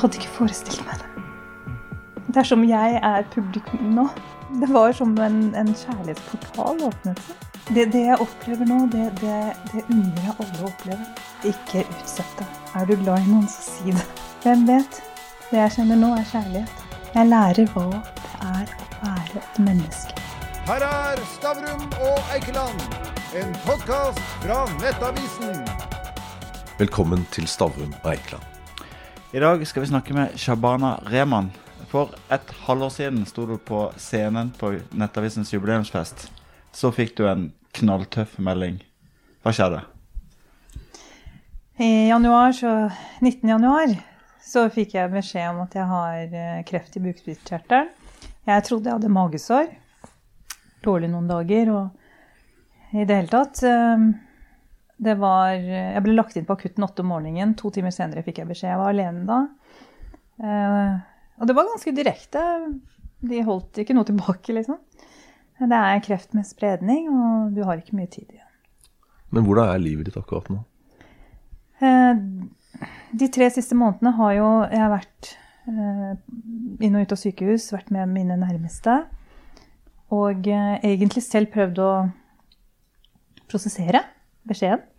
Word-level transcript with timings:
hadde 0.00 0.20
ikke 0.20 0.34
forestilt 0.38 0.82
meg 0.86 1.00
det. 1.00 1.06
Det 2.30 2.42
er 2.42 2.46
som 2.46 2.62
jeg 2.64 3.00
er 3.02 3.24
publikum 3.34 3.94
nå. 3.96 4.06
Det 4.60 4.68
var 4.70 4.92
som 4.94 5.14
en, 5.18 5.40
en 5.58 5.72
kjærlighetsportal 5.74 6.82
åpnet 6.88 7.22
seg. 7.26 7.46
Det, 7.70 7.84
det 7.92 8.00
jeg 8.02 8.18
opplever 8.22 8.66
nå, 8.66 8.80
det, 8.90 9.04
det, 9.20 9.34
det 9.70 9.84
unner 9.92 10.24
jeg 10.24 10.34
alle 10.42 10.62
å 10.64 10.70
oppleve. 10.70 11.04
Ikke 11.46 11.84
utsett 11.84 12.32
det. 12.38 12.46
Er 12.78 12.86
du 12.88 12.96
glad 12.98 13.22
i 13.22 13.30
noen, 13.30 13.46
så 13.50 13.62
si 13.66 13.94
det. 13.94 14.06
Hvem 14.42 14.64
vet? 14.66 15.00
Det 15.50 15.58
jeg 15.58 15.74
kjenner 15.76 16.00
nå, 16.00 16.12
er 16.18 16.26
kjærlighet. 16.32 16.86
Jeg 17.14 17.30
lærer 17.30 17.70
hva 17.74 17.86
det 17.90 18.34
er 18.50 18.74
å 18.74 18.88
være 19.04 19.42
et 19.42 19.60
menneske. 19.66 20.16
Her 20.70 20.86
er 20.86 21.24
Stavrum 21.34 21.82
og 21.98 22.32
Eikeland, 22.34 22.86
en 23.38 23.54
podkast 23.66 24.22
fra 24.44 24.62
Nettavisen. 24.78 25.60
Velkommen 26.78 27.26
til 27.34 27.50
Stavrum 27.50 27.94
og 28.02 28.10
Eikeland. 28.14 28.59
I 29.32 29.38
dag 29.40 29.66
skal 29.66 29.80
vi 29.80 29.86
snakke 29.86 30.14
med 30.14 30.28
Shabana 30.34 30.96
Rehman. 31.06 31.52
For 31.86 32.10
et 32.34 32.48
halvår 32.64 32.88
siden 32.90 33.20
sto 33.30 33.44
du 33.46 33.52
på 33.62 33.84
scenen 33.94 34.48
på 34.58 34.72
Nettavisens 34.98 35.52
jubileumsfest. 35.54 36.24
Så 36.74 36.90
fikk 36.90 37.12
du 37.14 37.28
en 37.30 37.44
knalltøff 37.78 38.32
melding. 38.42 38.80
Hva 39.46 39.52
skjedde? 39.54 39.84
I 41.78 42.08
januar, 42.08 42.50
så 42.58 42.72
19. 43.20 43.46
januar 43.52 43.94
så 44.42 44.64
fikk 44.74 44.96
jeg 44.98 45.12
beskjed 45.14 45.52
om 45.52 45.60
at 45.62 45.78
jeg 45.78 45.86
har 45.92 46.34
eh, 46.40 46.64
kreft 46.66 46.98
i 46.98 47.04
bukspyttkjertelen. 47.04 47.92
Jeg 48.50 48.66
trodde 48.66 48.90
jeg 48.90 48.98
hadde 48.98 49.12
magesår. 49.14 49.70
Dårlig 50.82 51.12
noen 51.14 51.30
dager 51.30 51.70
og 51.76 52.98
i 52.98 53.06
det 53.06 53.22
hele 53.22 53.30
tatt. 53.30 53.62
Det 55.00 55.16
var, 55.16 55.54
jeg 55.56 56.02
ble 56.04 56.12
lagt 56.12 56.36
inn 56.36 56.46
på 56.48 56.58
akutten 56.58 56.84
åtte 56.84 57.00
om 57.00 57.08
morgenen. 57.14 57.54
To 57.56 57.70
timer 57.72 57.94
senere 57.94 58.24
fikk 58.26 58.42
jeg 58.42 58.50
beskjed. 58.50 58.74
Jeg 58.74 58.80
var 58.82 58.92
alene 58.92 59.24
da. 59.28 59.38
Eh, 60.40 60.98
og 61.40 61.48
det 61.48 61.56
var 61.56 61.68
ganske 61.70 61.94
direkte. 61.96 62.42
De 63.24 63.40
holdt 63.46 63.80
ikke 63.80 63.96
noe 63.96 64.08
tilbake, 64.08 64.52
liksom. 64.56 64.76
Det 65.60 65.76
er 65.76 66.04
kreft 66.04 66.36
med 66.36 66.48
spredning, 66.48 67.08
og 67.12 67.56
du 67.56 67.62
har 67.68 67.80
ikke 67.80 67.96
mye 67.96 68.10
tid 68.12 68.28
igjen. 68.28 68.46
Men 69.32 69.46
hvordan 69.46 69.72
er 69.72 69.80
livet 69.80 70.08
ditt 70.08 70.18
akkurat 70.20 70.48
nå? 70.52 70.60
Eh, 71.80 72.20
de 73.20 73.30
tre 73.32 73.48
siste 73.52 73.76
månedene 73.78 74.12
har 74.18 74.36
jo 74.36 74.52
jeg 74.68 74.92
vært 74.96 75.32
eh, 75.70 76.12
inn 76.84 76.96
og 76.96 77.04
ut 77.04 77.16
av 77.16 77.20
sykehus, 77.24 77.70
vært 77.72 77.92
med 77.94 78.12
mine 78.12 78.36
nærmeste. 78.40 79.00
Og 80.12 80.48
egentlig 80.50 81.22
selv 81.24 81.52
prøvd 81.54 81.84
å 81.84 81.90
prosessere 83.48 84.02
beskjeden. 84.48 84.89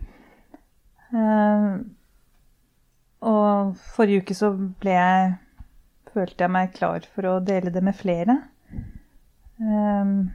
Uh, 1.12 1.82
og 3.28 3.76
forrige 3.96 4.24
uke 4.24 4.36
så 4.38 4.54
ble 4.56 4.96
jeg 4.96 5.34
følte 6.12 6.46
jeg 6.46 6.52
meg 6.52 6.72
klar 6.76 7.04
for 7.14 7.28
å 7.28 7.40
dele 7.44 7.72
det 7.74 7.84
med 7.84 7.96
flere. 7.96 8.38
Uh, 9.62 10.32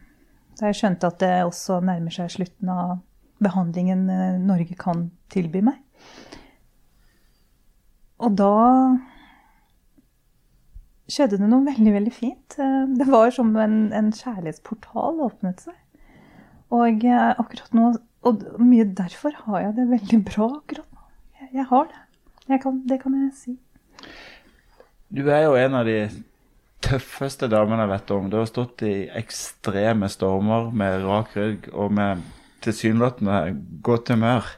da 0.56 0.70
jeg 0.70 0.78
skjønte 0.80 1.10
at 1.10 1.20
det 1.20 1.34
også 1.44 1.80
nærmer 1.84 2.14
seg 2.14 2.32
slutten 2.32 2.70
av 2.72 2.98
behandlingen 3.44 4.06
Norge 4.48 4.72
kan 4.80 5.10
tilby 5.28 5.60
meg. 5.66 5.77
Og 8.24 8.32
da 8.38 8.52
skjedde 11.12 11.36
det 11.42 11.50
noe 11.50 11.66
veldig, 11.66 11.92
veldig 11.98 12.14
fint. 12.14 12.56
Det 12.56 13.06
var 13.10 13.34
som 13.36 13.52
en, 13.60 13.91
en 13.92 14.08
kjærlighetsportal 14.08 15.20
åpnet 15.27 15.66
seg. 15.66 15.77
Og 16.72 17.04
akkurat 17.04 17.77
nå 17.77 17.92
og 18.27 18.46
mye 18.62 18.86
derfor 18.98 19.34
har 19.46 19.62
jeg 19.62 19.77
det 19.77 19.88
veldig 19.91 20.20
bra 20.27 20.48
akkurat 20.58 20.86
nå. 20.86 21.05
Jeg, 21.41 21.50
jeg 21.60 21.69
har 21.70 21.91
det. 21.91 22.02
Jeg 22.46 22.62
kan, 22.62 22.80
det 22.86 23.00
kan 23.02 23.19
jeg 23.19 23.32
si. 23.34 23.56
Du 25.16 25.27
er 25.30 25.46
jo 25.46 25.55
en 25.58 25.77
av 25.78 25.86
de 25.86 25.98
tøffeste 26.84 27.48
damene 27.50 27.84
jeg 27.84 27.92
vet 27.94 28.12
om. 28.16 28.28
Du 28.30 28.38
har 28.38 28.48
stått 28.50 28.84
i 28.86 28.94
ekstreme 29.19 30.08
stormer 30.12 30.70
med 30.74 31.02
rak 31.06 31.34
rygg 31.38 31.69
og 31.72 31.94
med 31.97 32.22
tilsynelatende 32.66 33.41
godt 33.87 34.12
humør. 34.14 34.50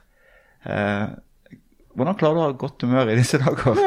Eh, 0.64 1.06
hvordan 1.96 2.18
klarer 2.18 2.36
du 2.36 2.42
å 2.42 2.48
ha 2.48 2.56
godt 2.58 2.84
humør 2.84 3.12
i 3.12 3.18
disse 3.18 3.40
dager? 3.42 3.80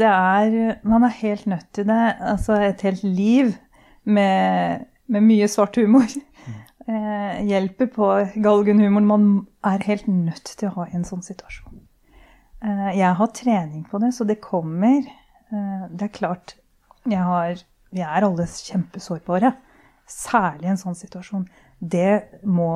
det 0.00 0.10
er 0.10 0.80
Man 0.86 1.06
er 1.06 1.18
helt 1.20 1.46
nødt 1.50 1.70
til 1.76 1.88
det. 1.90 2.02
Altså 2.20 2.58
et 2.60 2.82
helt 2.86 3.04
liv 3.04 3.54
med, 4.04 4.86
med 5.06 5.26
mye 5.30 5.48
svart 5.48 5.78
humor 5.80 6.10
eh, 6.90 7.42
hjelper 7.48 7.90
på 7.94 8.10
galgenhumoren. 8.44 9.08
Man 9.08 9.26
er 9.66 9.84
helt 9.88 10.08
nødt 10.10 10.54
til 10.58 10.70
å 10.70 10.76
ha 10.80 10.88
en 10.92 11.06
sånn 11.06 11.24
situasjon. 11.24 11.82
Eh, 12.64 12.90
jeg 12.98 13.14
har 13.20 13.32
trening 13.36 13.84
på 13.90 14.00
det, 14.02 14.12
så 14.16 14.26
det 14.28 14.42
kommer. 14.44 15.04
Eh, 15.50 15.86
det 15.90 16.08
er 16.08 16.18
klart 16.20 16.56
har, 17.04 17.60
Vi 17.94 18.00
er 18.00 18.24
alle 18.26 18.46
kjempesårbare. 18.48 19.54
Særlig 20.06 20.66
i 20.66 20.72
en 20.72 20.80
sånn 20.80 20.96
situasjon. 20.98 21.46
Det 21.78 22.40
må 22.42 22.70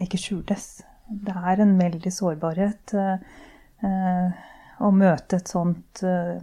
ikke 0.00 0.18
skjules. 0.18 0.82
Det 1.08 1.34
er 1.36 1.60
en 1.62 1.78
veldig 1.78 2.12
sårbarhet 2.12 2.94
eh, 2.94 4.32
å 4.78 4.90
møte 4.92 5.40
sånt 5.46 6.02
eh, 6.04 6.36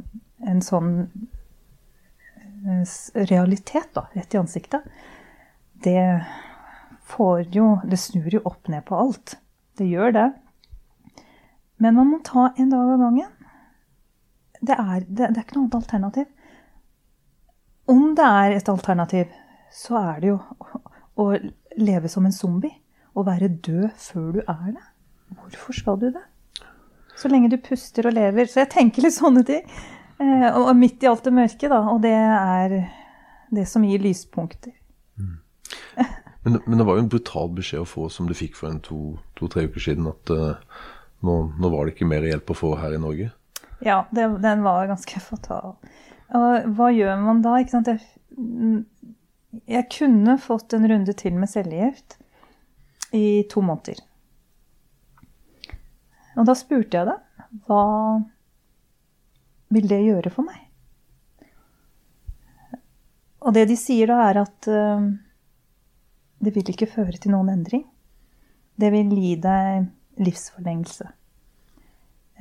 en 0.46 0.62
sånn 0.64 0.92
eh, 2.66 2.96
realitet 3.30 3.92
da, 3.96 4.08
rett 4.16 4.34
i 4.34 4.42
ansiktet. 4.42 4.88
Det 5.86 6.02
får 7.06 7.56
jo 7.56 7.80
Det 7.86 7.98
snur 8.02 8.34
jo 8.34 8.42
opp 8.46 8.68
ned 8.68 8.86
på 8.86 8.98
alt. 8.98 9.38
Det 9.78 9.86
gjør 9.88 10.12
det. 10.16 10.30
Men 11.78 11.96
man 11.96 12.08
må 12.08 12.20
ta 12.24 12.50
en 12.58 12.70
dag 12.72 12.94
av 12.96 13.02
gangen. 13.04 13.32
Det 14.62 14.76
er, 14.80 15.04
det, 15.06 15.30
det 15.36 15.38
er 15.38 15.44
ikke 15.44 15.58
noe 15.58 15.66
annet 15.66 15.80
alternativ. 15.82 16.30
Om 17.92 18.06
det 18.18 18.26
er 18.26 18.56
et 18.56 18.70
alternativ, 18.72 19.34
så 19.74 20.00
er 20.00 20.22
det 20.24 20.32
jo 20.32 20.40
å 21.22 21.26
leve 21.78 22.10
som 22.10 22.26
en 22.26 22.34
zombie. 22.34 22.74
Å 23.16 23.24
være 23.24 23.52
død 23.64 23.92
før 24.02 24.32
du 24.36 24.40
er 24.42 24.72
det. 24.74 24.86
Hvorfor 25.36 25.76
skal 25.78 26.00
du 26.02 26.08
det? 26.16 26.24
Så 27.16 27.30
lenge 27.32 27.52
du 27.52 27.60
puster 27.64 28.10
og 28.10 28.16
lever. 28.16 28.50
Så 28.50 28.64
jeg 28.64 28.72
tenker 28.74 29.06
litt 29.06 29.16
sånne 29.16 29.44
ting. 29.48 29.68
Eh, 30.20 30.48
og 30.50 30.74
midt 30.80 31.04
i 31.04 31.12
alt 31.12 31.24
det 31.28 31.36
mørke, 31.36 31.70
da. 31.72 31.80
Og 31.94 32.02
det 32.04 32.16
er 32.16 32.76
det 33.56 33.68
som 33.70 33.86
gir 33.88 34.04
lyspunkter. 34.04 34.74
Men, 36.46 36.60
men, 36.66 36.78
det 36.78 36.86
var 36.86 37.00
jo 37.00 37.02
en 37.02 37.10
brutal 37.10 37.48
beskjed 37.58 37.82
å 37.82 37.90
få 37.90 38.04
som 38.14 38.28
du 38.30 38.36
fikk 38.38 38.54
for 38.60 38.70
en 38.70 38.78
to-tre 38.86 39.64
to, 39.66 39.70
uker 39.72 39.82
siden, 39.82 40.06
at 40.12 40.30
uh, 40.30 40.84
nå, 41.26 41.38
nå, 41.58 41.72
var 41.74 41.88
det 41.88 41.96
ikke 41.96 42.06
mer 42.06 42.28
hjelp 42.28 42.54
å 42.54 42.58
få 42.60 42.70
her 42.78 42.94
i 42.94 43.02
Norge? 43.02 43.32
Ja, 43.82 44.04
det, 44.14 44.28
den 44.44 44.62
var 44.62 44.86
ganske 44.92 45.22
fatal. 45.26 45.74
Og 46.38 46.68
hva 46.78 46.92
gjør 46.94 47.18
man 47.24 47.42
da? 47.42 47.56
Ikke 47.58 47.74
sant? 47.74 47.90
Jeg, 47.90 48.86
jeg 49.74 49.90
kunne 49.98 50.38
fått 50.42 50.78
en 50.78 50.86
runde 50.94 51.18
til 51.18 51.34
med 51.34 51.50
cellegift 51.50 52.20
i 53.16 53.42
to 53.50 53.66
måneder. 53.66 54.06
Og 56.38 56.46
da 56.46 56.54
spurte 56.58 57.00
jeg 57.00 57.10
dem 57.10 57.60
Hva 57.66 57.84
vil 59.74 59.90
det 59.90 60.04
gjøre 60.04 60.30
for 60.30 60.46
meg? 60.46 60.62
Og 63.46 63.54
det 63.58 63.66
de 63.70 63.78
sier 63.80 64.14
da, 64.14 64.28
er 64.30 64.46
at 64.46 64.70
uh, 64.70 65.10
det 66.44 66.56
vil 66.56 66.72
ikke 66.72 66.90
føre 66.92 67.18
til 67.20 67.34
noen 67.34 67.52
endring. 67.54 67.86
Det 68.76 68.92
vil 68.92 69.14
gi 69.16 69.36
deg 69.40 69.88
livsforlengelse. 70.22 71.08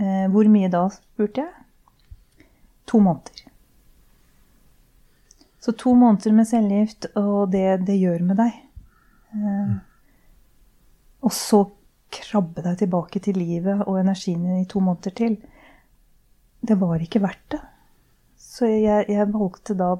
Eh, 0.02 0.26
hvor 0.30 0.48
mye 0.50 0.70
da, 0.72 0.88
spurte 0.90 1.44
jeg. 1.44 2.46
To 2.90 3.00
måneder. 3.00 3.44
Så 5.62 5.72
to 5.80 5.94
måneder 5.96 6.34
med 6.36 6.48
cellegift 6.50 7.06
og 7.16 7.52
det 7.54 7.86
det 7.88 7.96
gjør 7.96 8.26
med 8.26 8.40
deg. 8.42 8.58
Eh, 9.32 9.76
og 11.24 11.32
så 11.32 11.62
krabbe 12.14 12.62
deg 12.66 12.82
tilbake 12.82 13.22
til 13.22 13.38
livet 13.40 13.86
og 13.86 13.98
energien 14.02 14.58
i 14.58 14.66
to 14.70 14.82
måneder 14.84 15.14
til. 15.16 15.38
Det 16.64 16.76
var 16.80 17.00
ikke 17.02 17.22
verdt 17.24 17.46
det. 17.54 17.62
Så 18.36 18.68
jeg, 18.68 19.06
jeg 19.08 19.32
valgte 19.32 19.76
da 19.78 19.94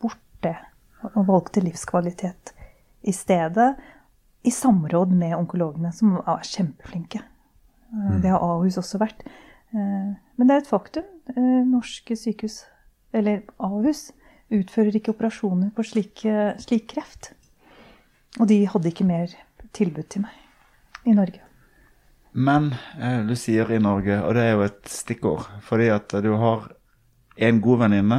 bort 0.00 0.22
det. 0.42 0.56
Og 1.14 1.26
valgte 1.28 1.60
livskvalitet 1.60 2.54
i 3.04 3.12
stedet. 3.12 3.74
I 4.44 4.50
samråd 4.52 5.12
med 5.12 5.36
onkologene, 5.36 5.92
som 5.92 6.18
er 6.20 6.44
kjempeflinke. 6.44 7.22
Mm. 7.94 8.20
Det 8.22 8.32
har 8.32 8.42
Ahus 8.42 8.78
også 8.80 9.00
vært. 9.00 9.24
Eh, 9.74 10.10
men 10.36 10.48
det 10.48 10.56
er 10.56 10.62
et 10.62 10.70
faktum. 10.70 11.06
Eh, 11.34 11.62
norske 11.68 12.16
sykehus, 12.18 12.64
eller 13.14 13.42
Ahus, 13.58 14.10
utfører 14.54 14.98
ikke 14.98 15.14
operasjoner 15.14 15.72
på 15.74 15.86
slik, 15.86 16.26
slik 16.60 16.86
kreft. 16.92 17.32
Og 18.38 18.48
de 18.50 18.64
hadde 18.68 18.90
ikke 18.90 19.06
mer 19.08 19.32
tilbud 19.74 20.06
til 20.12 20.26
meg 20.26 21.08
i 21.08 21.14
Norge. 21.16 21.40
Men 22.34 22.72
eh, 22.98 23.22
du 23.26 23.34
sier 23.38 23.70
i 23.72 23.80
Norge, 23.82 24.18
og 24.22 24.34
det 24.36 24.44
er 24.44 24.54
jo 24.54 24.66
et 24.66 24.82
stikkord, 24.90 25.48
fordi 25.64 25.88
at 25.94 26.14
du 26.22 26.34
har 26.38 26.68
en 27.34 27.58
god 27.58 27.80
venninne 27.80 28.18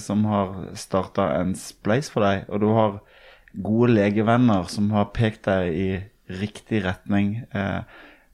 som 0.00 0.22
har 0.24 0.54
starta 0.80 1.26
en 1.36 1.50
spleis 1.58 2.06
for 2.08 2.24
deg, 2.24 2.46
og 2.48 2.62
du 2.62 2.70
har 2.72 2.94
gode 3.54 3.92
legevenner 3.94 4.66
som 4.72 4.90
har 4.94 5.12
pekt 5.14 5.46
deg 5.46 5.74
i 5.74 5.88
riktig 6.40 6.84
retning. 6.86 7.36
Eh, 7.54 7.84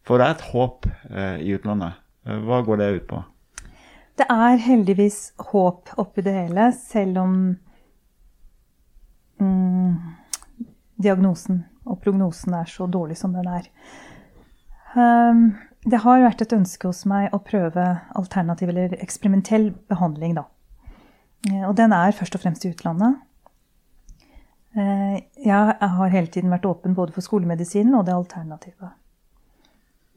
for 0.06 0.18
det 0.18 0.26
er 0.26 0.38
et 0.38 0.48
håp 0.52 0.88
eh, 1.10 1.36
i 1.44 1.52
utlandet. 1.58 2.00
Eh, 2.26 2.40
hva 2.46 2.62
går 2.66 2.80
det 2.80 2.94
ut 3.00 3.06
på? 3.10 3.24
det 4.20 4.26
er 4.28 4.60
heldigvis 4.60 5.32
håp 5.50 5.94
oppi 6.00 6.24
det 6.24 6.34
hele, 6.34 6.68
selv 6.76 7.22
om 7.22 7.34
mm, 9.40 9.92
diagnosen 11.00 11.64
og 11.88 12.02
prognosen 12.04 12.54
er 12.58 12.68
så 12.68 12.88
dårlig 12.90 13.16
som 13.18 13.32
den 13.32 13.48
er. 13.48 13.70
Um, 14.92 15.54
det 15.88 16.02
har 16.04 16.20
vært 16.20 16.44
et 16.44 16.52
ønske 16.52 16.90
hos 16.90 17.06
meg 17.08 17.32
å 17.32 17.40
prøve 17.40 17.86
alternativ 18.18 18.72
eller 18.72 18.98
eksperimentell 19.00 19.70
behandling, 19.88 20.36
da. 20.36 20.44
Og 21.64 21.72
den 21.78 21.94
er 21.96 22.12
først 22.12 22.36
og 22.36 22.42
fremst 22.42 22.66
i 22.66 22.74
utlandet. 22.74 23.16
Eh, 24.74 25.22
Jeg 25.34 25.76
har 25.80 26.12
hele 26.12 26.30
tiden 26.30 26.50
vært 26.52 26.66
åpen 26.68 26.94
både 26.94 27.14
for 27.14 27.26
skolemedisinen 27.26 27.96
og 27.98 28.06
det 28.06 28.14
alternativet. 28.14 28.92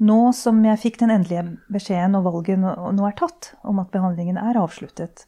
Nå 0.03 0.33
som 0.35 0.59
jeg 0.65 0.81
fikk 0.81 0.99
den 1.01 1.13
endelige 1.13 1.45
beskjeden 1.71 2.17
og 2.17 2.27
valget 2.27 2.59
nå 2.59 3.07
er 3.07 3.15
tatt, 3.17 3.53
om 3.63 3.79
at 3.81 3.93
behandlingen 3.93 4.37
er 4.37 4.59
avsluttet, 4.59 5.25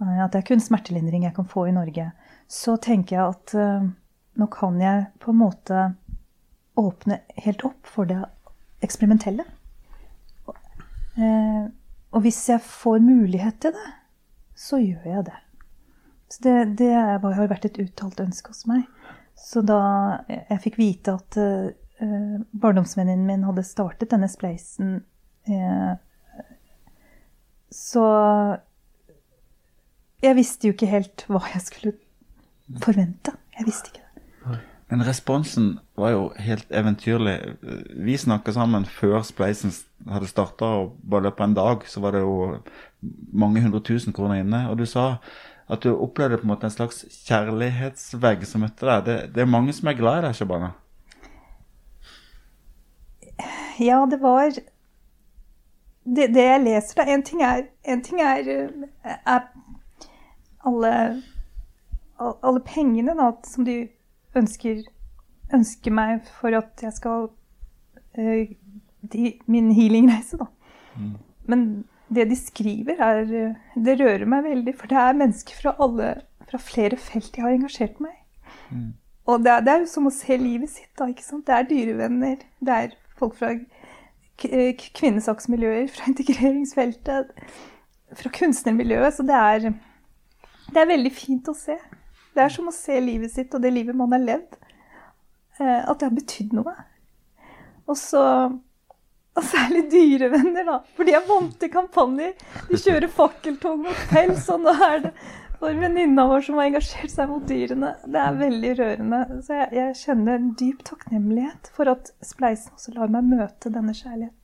eh, 0.00 0.18
at 0.24 0.32
det 0.32 0.42
er 0.42 0.48
kun 0.50 0.62
smertelindring 0.62 1.28
jeg 1.28 1.36
kan 1.36 1.46
få 1.46 1.68
i 1.68 1.76
Norge, 1.76 2.10
så 2.48 2.76
tenker 2.76 3.16
jeg 3.16 3.36
at 3.36 3.54
eh, 3.54 3.86
nå 4.36 4.50
kan 4.50 4.80
jeg 4.80 5.06
på 5.22 5.30
en 5.30 5.40
måte 5.44 5.86
åpne 6.76 7.20
helt 7.44 7.64
opp 7.64 7.86
for 7.88 8.08
det 8.08 8.18
eksperimentelle. 8.84 9.46
Og 11.16 12.20
hvis 12.20 12.42
jeg 12.50 12.60
får 12.60 13.00
mulighet 13.00 13.56
til 13.64 13.72
det, 13.72 13.86
så 14.52 14.76
gjør 14.76 15.06
jeg 15.08 15.24
det. 15.30 15.38
Så 16.28 16.42
det, 16.42 16.54
det 16.80 16.92
har 16.96 17.50
vært 17.50 17.68
et 17.68 17.78
uttalt 17.82 18.20
ønske 18.22 18.50
hos 18.50 18.64
meg. 18.66 18.86
Så 19.36 19.62
da 19.62 19.80
jeg 20.28 20.62
fikk 20.64 20.78
vite 20.80 21.14
at 21.18 21.36
eh, 21.38 22.40
barndomsvenninnen 22.56 23.28
min 23.28 23.44
hadde 23.46 23.64
startet 23.66 24.10
denne 24.12 24.28
spleisen, 24.32 24.98
uh, 25.48 25.94
så 27.72 28.06
Jeg 30.22 30.36
visste 30.38 30.66
jo 30.66 30.72
ikke 30.72 30.88
helt 30.88 31.26
hva 31.28 31.42
jeg 31.52 31.60
skulle 31.60 31.92
forvente. 32.82 33.34
Jeg 33.58 33.66
visste 33.68 33.92
ikke 33.92 34.00
det. 34.00 34.06
Men 34.88 35.02
responsen 35.02 35.66
var 35.98 36.14
jo 36.14 36.22
helt 36.38 36.70
eventyrlig. 36.70 37.34
Vi 38.06 38.16
snakka 38.16 38.54
sammen 38.54 38.86
før 38.86 39.22
Spleisen 39.26 39.74
hadde 40.08 40.30
starta, 40.30 40.64
og 40.64 40.96
bare 41.02 41.24
i 41.24 41.26
løpet 41.26 41.42
av 41.42 41.48
en 41.48 41.58
dag 41.58 41.86
så 41.90 42.00
var 42.00 42.14
det 42.14 42.22
jo 42.22 42.36
mange 43.32 43.62
hundre 43.62 43.82
tusen 43.84 44.14
kroner 44.16 44.40
inne. 44.40 44.62
Og 44.70 44.78
du 44.78 44.86
sa 44.86 45.18
at 45.68 45.82
du 45.82 45.90
opplevde 45.94 46.38
på 46.38 46.46
en 46.46 46.52
måte 46.52 46.68
en 46.68 46.74
slags 46.74 47.02
kjærlighetsvegg 47.26 48.44
som 48.46 48.62
møtte 48.62 48.86
deg. 48.86 49.06
Det, 49.06 49.16
det 49.34 49.42
er 49.42 49.50
mange 49.50 49.74
som 49.74 49.88
er 49.90 49.98
glad 49.98 50.20
i 50.20 50.26
deg, 50.28 50.36
Shabana. 50.38 50.72
Ja, 53.82 54.06
det 54.10 54.20
var 54.22 54.50
Det, 56.06 56.28
det 56.34 56.42
jeg 56.44 56.60
leser, 56.62 56.94
da 56.96 57.12
En 57.12 57.22
ting 57.26 57.42
er, 57.42 57.64
en 57.84 58.02
ting 58.02 58.20
er, 58.22 58.46
eh, 58.46 59.16
er 59.26 59.40
alle, 60.66 61.22
alle 62.18 62.60
pengene 62.64 63.14
da, 63.18 63.32
som 63.44 63.66
de 63.66 63.88
ønsker, 64.38 64.84
ønsker 65.54 65.90
meg 65.90 66.22
for 66.38 66.54
at 66.56 66.82
jeg 66.82 66.94
skal 66.94 67.28
eh, 68.14 68.54
de, 69.02 69.34
Min 69.46 69.72
healingreise, 69.74 70.38
da. 70.38 70.46
Men 71.46 71.84
det 72.08 72.28
de 72.30 72.36
skriver, 72.38 73.00
er 73.02 73.22
eh, 73.34 73.54
Det 73.84 73.96
rører 74.00 74.24
meg 74.30 74.44
veldig, 74.44 74.74
for 74.78 74.86
det 74.90 74.98
er 75.00 75.18
mennesker 75.18 75.58
fra 75.62 75.74
alle 75.82 76.12
fra 76.46 76.58
flere 76.62 76.96
felt 76.96 77.34
jeg 77.36 77.42
har 77.42 77.56
engasjert 77.56 77.98
meg 78.00 78.12
i. 78.14 78.22
Og 79.26 79.42
det 79.42 79.50
er, 79.50 79.60
det 79.66 79.72
er 79.72 79.80
jo 79.82 79.88
som 79.90 80.06
å 80.06 80.12
se 80.14 80.36
livet 80.38 80.70
sitt, 80.70 80.92
da. 80.98 81.08
ikke 81.10 81.24
sant? 81.26 81.46
Det 81.48 81.54
er 81.56 81.66
dyrevenner, 81.66 82.36
det 82.62 82.76
er 82.76 82.92
folk 83.18 83.34
fra 83.40 83.50
eh, 83.56 84.84
kvinnesaksmiljøer, 84.94 85.88
fra 85.90 86.06
integreringsfeltet, 86.12 87.32
fra 88.20 88.30
kunstnermiljøet. 88.38 89.16
Så 89.16 89.26
det 89.26 89.34
er, 89.40 89.66
det 90.70 90.82
er 90.84 90.92
veldig 90.92 91.12
fint 91.14 91.50
å 91.50 91.56
se. 91.58 91.74
Det 92.36 92.44
er 92.44 92.52
som 92.54 92.68
å 92.70 92.74
se 92.74 93.00
livet 93.02 93.32
sitt 93.34 93.54
og 93.56 93.64
det 93.64 93.72
livet 93.74 93.96
man 93.98 94.14
har 94.14 94.22
levd. 94.22 94.54
eh, 95.58 95.82
At 95.90 95.98
det 95.98 96.06
har 96.10 96.14
betydd 96.20 96.54
noe. 96.54 96.76
Og 97.86 97.98
så 97.98 98.22
og 99.36 99.44
særlig 99.44 99.86
dyrevenner, 99.92 100.64
da. 100.66 100.78
For 100.96 101.08
de 101.08 101.16
er 101.16 101.26
vant 101.28 101.56
til 101.60 101.72
kampanjer. 101.72 102.32
De 102.70 102.78
kjører 102.80 103.12
fakkeltog 103.12 103.82
mot 103.84 104.06
pels, 104.12 104.48
og 104.52 104.64
nå 104.64 104.72
er 104.88 105.02
det 105.06 105.12
for 105.60 105.76
venninna 105.80 106.26
vår 106.28 106.44
som 106.46 106.58
har 106.60 106.70
engasjert 106.70 107.12
seg 107.12 107.30
mot 107.30 107.44
dyrene. 107.48 107.94
Det 108.04 108.20
er 108.22 108.40
veldig 108.40 108.72
rørende. 108.80 109.20
Så 109.44 109.56
jeg, 109.56 109.70
jeg 109.78 109.96
kjenner 110.02 110.40
en 110.40 110.50
dyp 110.60 110.82
takknemlighet 110.88 111.70
for 111.76 111.92
at 111.92 112.12
Spleisen 112.24 112.76
også 112.76 112.96
lar 112.96 113.12
meg 113.12 113.28
møte 113.30 113.72
denne 113.72 113.96
kjærligheten. 113.96 114.42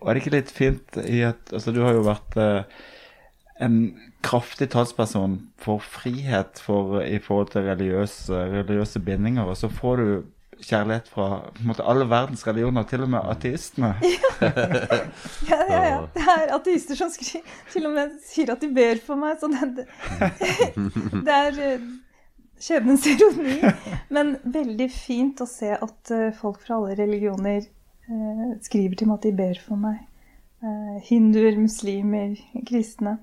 Og 0.00 0.08
er 0.08 0.16
det 0.16 0.22
ikke 0.22 0.36
litt 0.36 0.52
fint 0.54 1.00
i 1.02 1.20
at 1.28 1.50
altså, 1.52 1.74
Du 1.76 1.82
har 1.84 1.92
jo 1.92 2.06
vært 2.06 2.38
eh, 2.40 2.78
en 3.60 3.80
kraftig 4.24 4.70
talsperson 4.72 5.36
for 5.60 5.82
frihet 5.84 6.60
for, 6.62 7.00
i 7.04 7.18
forhold 7.20 7.52
til 7.52 7.66
religiøse, 7.68 8.44
religiøse 8.54 9.02
bindinger, 9.04 9.48
og 9.48 9.58
så 9.60 9.68
får 9.72 10.00
du 10.00 10.08
kjærlighet 10.64 11.08
fra 11.12 11.28
på 11.54 11.62
en 11.62 11.70
måte, 11.70 11.84
alle 11.86 12.06
verdens 12.10 12.44
religioner, 12.46 12.84
til 12.88 13.06
og 13.06 13.10
med 13.16 13.32
ateistene. 13.34 13.94
Ja, 15.50 15.58
ja, 15.68 15.80
ja. 15.84 15.96
Det 16.14 16.22
er 16.32 16.52
ateister 16.54 16.96
som 16.96 17.10
skri, 17.12 17.40
til 17.72 17.88
og 17.88 17.94
med 17.96 18.14
sier 18.24 18.52
at 18.54 18.62
de 18.62 18.70
ber 18.72 19.00
for 19.04 19.20
meg. 19.20 19.36
Så 19.40 19.50
det, 19.52 19.68
det, 19.76 19.86
det 21.26 21.34
er 21.36 21.58
eh, 21.66 21.88
skjebnens 22.60 23.06
ironi. 23.10 23.58
Men 24.14 24.36
veldig 24.44 24.88
fint 24.94 25.42
å 25.42 25.48
se 25.50 25.72
at 25.76 26.14
eh, 26.14 26.30
folk 26.36 26.62
fra 26.64 26.78
alle 26.78 26.96
religioner 26.98 27.64
eh, 27.64 28.46
skriver 28.64 29.00
til 29.00 29.10
meg 29.10 29.20
at 29.20 29.28
de 29.28 29.34
ber 29.42 29.60
for 29.64 29.80
meg. 29.80 30.04
Eh, 30.60 31.00
hinduer, 31.08 31.56
muslimer, 31.60 32.36
kristne. 32.68 33.18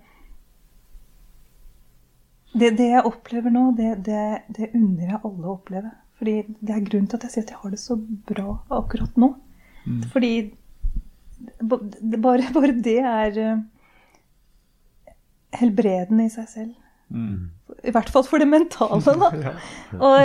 Det, 2.57 2.72
det 2.80 2.92
jeg 2.95 3.06
opplever 3.06 3.54
nå, 3.54 3.69
det, 3.78 3.98
det, 4.07 4.25
det 4.57 4.72
unner 4.74 5.13
jeg 5.13 5.22
alle 5.22 5.45
å 5.45 5.57
oppleve. 5.57 5.94
Fordi 6.18 6.34
det 6.50 6.74
er 6.74 6.86
grunnen 6.88 7.08
til 7.12 7.19
at 7.19 7.28
jeg 7.28 7.34
sier 7.36 7.46
at 7.46 7.52
jeg 7.54 7.62
har 7.62 7.74
det 7.74 7.80
så 7.81 7.98
bra 8.31 8.48
akkurat 8.80 9.18
nå. 9.22 9.31
Fordi 10.14 10.31
det- 10.50 12.22
bare, 12.22 12.50
bare 12.58 12.74
det 12.81 12.98
er 13.00 13.38
eh, 13.44 13.62
helbredende 15.60 16.25
i 16.25 16.34
seg 16.34 16.50
selv. 16.50 16.74
I 17.88 17.94
hvert 17.94 18.10
fall 18.12 18.25
for 18.28 18.42
det 18.42 18.50
mentale, 18.50 19.00
da. 19.22 19.54
Og 20.04 20.18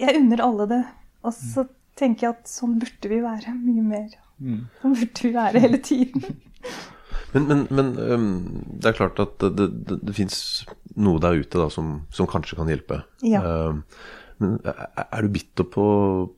jeg 0.00 0.18
unner 0.18 0.42
alle 0.42 0.66
det. 0.72 0.82
Og 1.24 1.36
så 1.36 1.66
tenker 1.98 2.26
jeg 2.26 2.34
at 2.38 2.50
sånn 2.50 2.78
burde 2.82 3.10
vi 3.12 3.20
være 3.22 3.54
mye 3.54 3.84
mer. 3.86 4.08
Sånn 4.80 4.96
burde 4.96 5.22
vi 5.28 5.30
være 5.36 5.62
hele 5.62 5.80
tiden. 5.84 6.24
Men, 7.34 7.48
men, 7.50 7.62
men 7.74 7.88
um, 7.98 8.26
det 8.78 8.92
er 8.92 8.94
klart 8.94 9.18
at 9.18 9.40
det, 9.42 9.64
det, 9.88 9.96
det, 10.06 10.12
fins 10.14 10.36
noe 10.94 11.18
der 11.18 11.40
ute 11.42 11.58
da, 11.58 11.64
som, 11.72 11.88
som 12.14 12.28
kanskje 12.30 12.54
kan 12.60 12.70
hjelpe. 12.70 13.00
Ja. 13.26 13.40
Øhm, 13.42 13.80
men 14.42 14.56
er 14.64 15.04
er 15.04 15.22
du 15.22 15.28
bitter 15.34 15.64
på, 15.64 15.84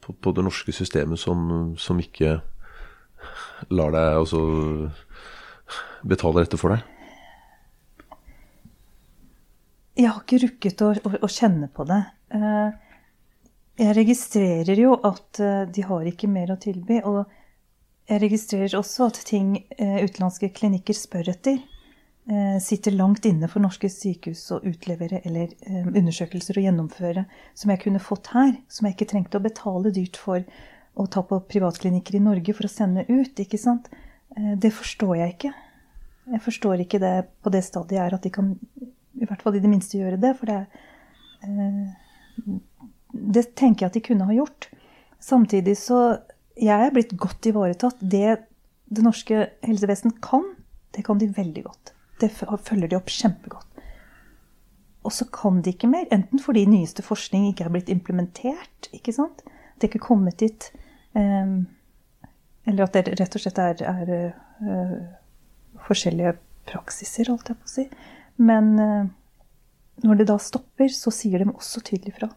på, 0.00 0.12
på 0.20 0.32
det 0.36 0.44
norske 0.44 0.72
systemet 0.72 1.18
som, 1.20 1.74
som 1.80 1.98
ikke 2.02 2.40
lar 3.72 3.94
deg 3.94 4.18
altså 4.20 4.40
betale 6.06 6.44
dette 6.44 6.58
for 6.60 6.74
deg? 6.74 6.84
Jeg 9.96 10.10
har 10.12 10.20
ikke 10.20 10.42
rukket 10.44 10.82
å, 10.84 10.90
å, 10.92 11.14
å 11.24 11.30
kjenne 11.32 11.70
på 11.72 11.86
det. 11.88 12.02
Eh, 12.36 12.82
Jeg 13.76 13.92
registrerer 13.96 14.78
jo 14.80 14.94
at 15.04 15.40
eh, 15.40 15.64
de 15.68 15.82
har 15.84 16.04
ikke 16.08 16.28
mer 16.32 16.52
å 16.52 16.58
tilby. 16.60 17.00
Og 17.04 17.24
jeg 18.08 18.22
registrerer 18.22 18.76
også 18.78 19.08
at 19.10 19.18
ting 19.28 19.54
eh, 19.76 19.98
utenlandske 20.04 20.48
klinikker 20.56 20.96
spør 20.96 21.28
etter, 21.32 21.58
eh, 21.60 21.75
sitter 22.60 22.90
langt 22.90 23.24
inne 23.28 23.46
for 23.46 23.62
norske 23.62 23.86
sykehus 23.92 24.40
å 24.50 24.60
utlevere 24.66 25.20
eller 25.28 25.52
eh, 25.62 25.84
undersøkelser 25.86 26.58
å 26.58 26.64
gjennomføre 26.64 27.22
som 27.54 27.70
jeg 27.70 27.82
kunne 27.84 28.02
fått 28.02 28.32
her. 28.34 28.56
Som 28.68 28.88
jeg 28.88 28.96
ikke 28.96 29.10
trengte 29.12 29.38
å 29.38 29.44
betale 29.44 29.92
dyrt 29.94 30.18
for 30.18 30.42
å 30.96 31.06
ta 31.12 31.22
på 31.22 31.38
privatklinikker 31.46 32.18
i 32.18 32.24
Norge 32.24 32.54
for 32.56 32.66
å 32.66 32.72
sende 32.72 33.06
ut. 33.06 33.38
ikke 33.38 33.60
sant? 33.60 33.86
Eh, 34.36 34.56
Det 34.58 34.72
forstår 34.74 35.16
jeg 35.20 35.36
ikke. 35.36 35.52
Jeg 36.32 36.42
forstår 36.42 36.82
ikke 36.82 36.98
det 36.98 37.14
på 37.42 37.52
det 37.54 37.62
stadiet 37.62 38.02
er 38.02 38.14
at 38.18 38.26
de 38.26 38.34
kan 38.34 38.56
i 39.16 39.24
hvert 39.24 39.42
fall 39.42 39.54
i 39.54 39.62
det 39.62 39.70
minste 39.70 39.98
gjøre 40.00 40.18
det. 40.20 40.34
For 40.40 40.50
det, 40.50 40.66
eh, 41.46 42.58
det 43.14 43.54
tenker 43.54 43.86
jeg 43.86 43.92
at 43.92 43.98
de 44.00 44.06
kunne 44.08 44.26
ha 44.26 44.34
gjort. 44.34 44.68
Samtidig 45.20 45.76
så 45.78 46.22
Jeg 46.56 46.86
er 46.86 46.90
blitt 46.90 47.10
godt 47.20 47.44
ivaretatt. 47.44 47.98
Det 48.00 48.38
det 48.88 49.02
norske 49.04 49.50
helsevesen 49.60 50.14
kan, 50.22 50.54
det 50.94 51.04
kan 51.04 51.18
de 51.18 51.26
veldig 51.28 51.64
godt. 51.66 51.92
Det 52.20 52.30
følger 52.32 52.88
de 52.88 52.98
opp 52.98 53.12
kjempegodt. 53.12 53.82
Og 55.06 55.12
så 55.14 55.26
kan 55.30 55.60
de 55.62 55.70
ikke 55.70 55.90
mer, 55.90 56.08
enten 56.10 56.40
fordi 56.42 56.64
nyeste 56.66 57.04
forskning 57.06 57.50
ikke 57.50 57.68
er 57.68 57.74
blitt 57.74 57.92
implementert, 57.92 58.88
ikke 58.96 59.14
sant? 59.14 59.44
Det 59.76 59.90
ikke 59.90 60.00
er 60.00 60.08
kommet 60.08 60.40
dit. 60.42 60.70
eh, 61.14 61.52
eller 62.66 62.82
at 62.82 62.96
det 62.96 63.20
rett 63.20 63.36
og 63.38 63.42
slett 63.44 63.60
er, 63.62 63.82
er 63.86 64.10
eh, 64.16 64.96
forskjellige 65.86 66.34
praksiser, 66.66 67.30
holdt 67.30 67.52
jeg 67.52 67.60
på 67.60 67.68
å 67.68 67.74
si. 67.76 67.86
Men 68.42 68.72
eh, 68.82 69.04
når 70.04 70.20
det 70.20 70.28
da 70.32 70.38
stopper, 70.42 70.90
så 70.92 71.12
sier 71.14 71.44
de 71.44 71.52
også 71.52 71.84
tydelig 71.86 72.16
fra. 72.18 72.32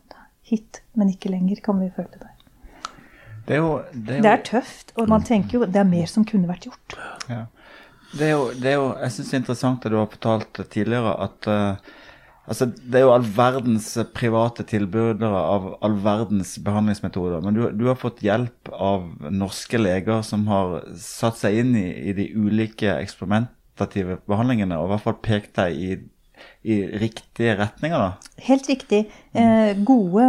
Hit, 0.49 0.81
men 0.97 1.11
ikke 1.11 1.29
lenger, 1.29 1.59
kan 1.61 1.77
vi 1.81 1.91
føle 1.93 2.21
det. 2.21 2.29
Det 3.45 3.57
er 3.57 3.59
jo, 3.61 3.73
det 3.93 4.13
er 4.13 4.17
jo 4.19 4.23
Det 4.23 4.31
er 4.31 4.43
tøft, 4.45 4.93
og 4.97 5.09
man 5.09 5.25
tenker 5.25 5.59
jo 5.59 5.65
det 5.65 5.81
er 5.81 5.89
mer 5.89 6.09
som 6.09 6.25
kunne 6.25 6.49
vært 6.49 6.65
gjort. 6.69 6.95
Ja. 7.29 7.43
Det 8.11 8.25
er 8.25 8.33
jo, 8.33 8.45
det 8.57 8.71
er 8.71 8.77
jo 8.79 8.85
jeg 8.97 9.13
synes 9.15 9.29
det 9.29 9.35
er 9.35 9.41
interessant 9.43 9.83
det 9.83 9.91
du 9.93 9.99
har 9.99 10.09
fortalt 10.09 10.61
tidligere, 10.73 11.11
at 11.25 11.49
uh, 11.49 11.97
altså, 12.49 12.69
det 12.73 12.99
er 12.99 13.05
jo 13.05 13.13
all 13.13 13.27
verdens 13.35 13.91
private 14.17 14.65
tilbydere 14.69 15.43
av 15.53 15.69
all 15.85 15.97
verdens 16.03 16.55
behandlingsmetoder. 16.65 17.43
Men 17.45 17.57
du, 17.57 17.63
du, 17.75 17.85
har 17.91 17.99
fått 18.01 18.23
hjelp 18.25 18.71
av 18.73 19.05
norske 19.29 19.81
leger 19.81 20.23
som 20.25 20.47
har 20.49 20.79
satt 20.99 21.39
seg 21.41 21.61
inn 21.61 21.75
i, 21.77 21.87
i 22.09 22.15
de 22.17 22.29
ulike 22.33 22.97
eksperimentative 22.97 24.19
behandlingene, 24.29 24.79
og 24.79 24.89
i 24.89 24.93
hvert 24.95 25.05
fall 25.05 25.19
pekt 25.29 25.53
deg 25.61 25.77
i, 25.77 25.91
i 26.65 26.81
riktige 27.05 27.55
retninger, 27.61 28.09
da? 28.09 28.33
Helt 28.49 28.69
riktig. 28.71 29.05
Eh, 29.37 29.71
gode, 29.85 30.25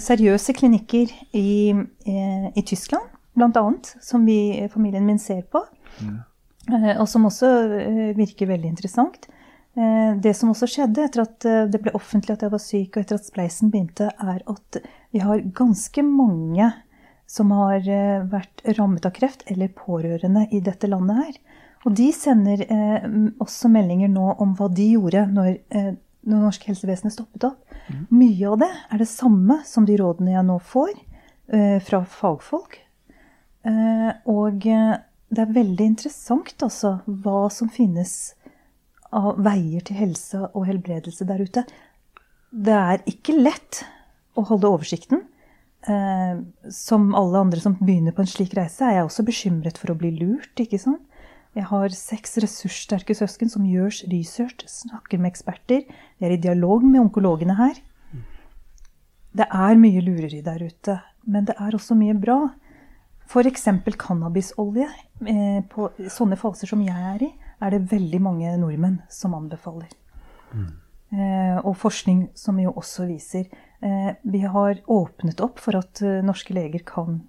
seriøse 0.00 0.54
klinikker 0.56 1.12
i, 1.36 1.72
eh, 2.08 2.50
i 2.56 2.64
Tyskland, 2.66 3.12
bl.a., 3.36 3.68
som 4.00 4.24
vi, 4.28 4.62
familien 4.72 5.04
min 5.06 5.20
ser 5.20 5.44
på. 5.52 5.66
Mm. 6.00 6.20
Eh, 6.70 6.94
og 7.00 7.08
som 7.10 7.26
også 7.26 7.50
eh, 7.80 8.10
virker 8.18 8.50
veldig 8.50 8.70
interessant. 8.70 9.26
Eh, 9.74 10.14
det 10.22 10.34
som 10.38 10.52
også 10.52 10.68
skjedde 10.70 11.06
etter 11.08 11.24
at 11.24 11.48
det 11.72 11.80
ble 11.82 11.94
offentlig 11.98 12.36
at 12.36 12.46
jeg 12.46 12.54
var 12.54 12.62
syk, 12.62 12.94
og 12.94 13.02
etter 13.02 13.18
at 13.18 13.28
spleisen 13.28 13.72
begynte, 13.72 14.12
er 14.12 14.42
at 14.46 14.80
vi 15.14 15.22
har 15.24 15.42
ganske 15.56 16.04
mange 16.06 16.70
som 17.32 17.52
har 17.54 17.86
vært 18.28 18.60
rammet 18.76 19.06
av 19.08 19.14
kreft, 19.16 19.46
eller 19.48 19.72
pårørende 19.72 20.44
i 20.52 20.58
dette 20.60 20.88
landet 20.90 21.16
her. 21.16 21.36
Og 21.86 21.94
de 21.96 22.10
sender 22.12 22.60
også 23.40 23.70
meldinger 23.72 24.10
nå 24.12 24.34
om 24.42 24.52
hva 24.58 24.68
de 24.68 24.90
gjorde 24.92 25.22
når, 25.32 25.54
når 26.28 26.42
norsk 26.42 26.66
helsevesenet 26.68 27.14
stoppet 27.14 27.46
opp. 27.48 27.78
Mm. 27.88 28.02
Mye 28.12 28.50
av 28.50 28.58
det 28.60 28.68
er 28.68 29.00
det 29.00 29.08
samme 29.08 29.56
som 29.64 29.88
de 29.88 29.96
rådene 30.02 30.34
jeg 30.34 30.44
nå 30.50 30.58
får 30.74 30.92
fra 31.88 32.02
fagfolk. 32.18 32.76
og 34.36 34.68
det 35.32 35.40
er 35.40 35.56
veldig 35.56 35.88
interessant 35.94 36.64
også 36.64 36.98
hva 37.24 37.46
som 37.52 37.70
finnes 37.72 38.34
av 39.12 39.38
veier 39.44 39.84
til 39.84 39.96
helse 39.96 40.40
og 40.52 40.66
helbredelse 40.68 41.26
der 41.28 41.42
ute. 41.44 41.64
Det 42.52 42.76
er 42.76 43.04
ikke 43.08 43.36
lett 43.38 43.82
å 44.36 44.44
holde 44.48 44.68
oversikten. 44.68 45.24
Eh, 45.88 46.42
som 46.70 47.08
alle 47.18 47.40
andre 47.40 47.60
som 47.60 47.78
begynner 47.80 48.14
på 48.14 48.22
en 48.22 48.30
slik 48.30 48.52
reise, 48.56 48.84
er 48.84 49.00
jeg 49.00 49.08
også 49.08 49.24
bekymret 49.26 49.80
for 49.80 49.92
å 49.92 49.98
bli 49.98 50.12
lurt. 50.20 50.52
ikke 50.60 50.80
sant? 50.80 51.02
Jeg 51.52 51.68
har 51.68 51.92
seks 51.92 52.38
ressurssterke 52.40 53.12
søsken 53.16 53.50
som 53.52 53.64
gjør 53.68 53.92
research, 54.08 54.64
snakker 54.68 55.20
med 55.20 55.34
eksperter. 55.34 55.82
Vi 56.16 56.28
er 56.28 56.32
i 56.32 56.40
dialog 56.40 56.84
med 56.84 57.02
onkologene 57.02 57.56
her. 57.58 57.80
Det 59.32 59.48
er 59.48 59.80
mye 59.80 60.00
lureri 60.04 60.40
der 60.44 60.64
ute, 60.64 60.96
men 61.24 61.44
det 61.48 61.56
er 61.60 61.76
også 61.76 61.96
mye 61.96 62.16
bra. 62.16 62.38
F.eks. 63.32 63.68
cannabisolje. 63.98 64.88
Eh, 65.24 65.64
på 65.72 65.88
sånne 66.10 66.36
faser 66.36 66.68
som 66.68 66.82
jeg 66.84 67.08
er 67.14 67.24
i, 67.24 67.30
er 67.62 67.72
det 67.72 67.86
veldig 67.92 68.20
mange 68.20 68.52
nordmenn 68.60 68.98
som 69.12 69.36
anbefaler. 69.38 69.88
Mm. 70.52 70.70
Eh, 71.16 71.58
og 71.62 71.76
forskning 71.80 72.26
som 72.36 72.58
jo 72.60 72.74
også 72.76 73.06
viser 73.08 73.46
eh, 73.84 74.10
Vi 74.20 74.40
har 74.48 74.80
åpnet 74.84 75.40
opp 75.44 75.60
for 75.60 75.76
at 75.80 76.00
norske 76.24 76.52
leger 76.56 76.84
kan 76.88 77.22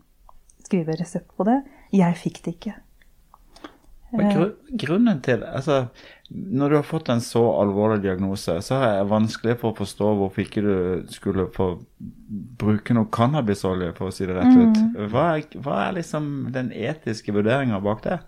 skrive 0.64 0.98
resept 1.00 1.32
på 1.38 1.48
det. 1.48 1.62
Jeg 1.96 2.20
fikk 2.20 2.44
det 2.44 2.58
ikke. 2.58 2.76
Men 4.14 4.52
grunnen 4.78 5.22
til 5.26 5.42
altså, 5.44 5.88
Når 6.30 6.70
du 6.70 6.76
har 6.76 6.86
fått 6.86 7.10
en 7.10 7.22
så 7.22 7.42
alvorlig 7.62 8.04
diagnose, 8.04 8.60
så 8.62 8.78
er 8.78 9.00
det 9.00 9.10
vanskelig 9.10 9.56
for 9.62 9.72
å 9.72 9.78
forstå 9.80 10.12
hvorfor 10.20 10.44
ikke 10.44 10.64
du 10.66 10.76
skulle 11.14 11.48
få 11.54 11.72
bruke 12.62 12.96
noe 12.98 13.10
cannabisolje, 13.14 13.92
for 13.98 14.10
å 14.10 14.14
si 14.14 14.28
det 14.30 14.38
rett 14.38 14.54
ut. 14.54 14.78
Mm. 14.78 15.10
Hva, 15.14 15.26
er, 15.38 15.58
hva 15.66 15.80
er 15.88 15.98
liksom 16.00 16.30
den 16.56 16.72
etiske 16.74 17.36
vurderinga 17.36 17.82
bak 17.84 18.06
det? 18.06 18.20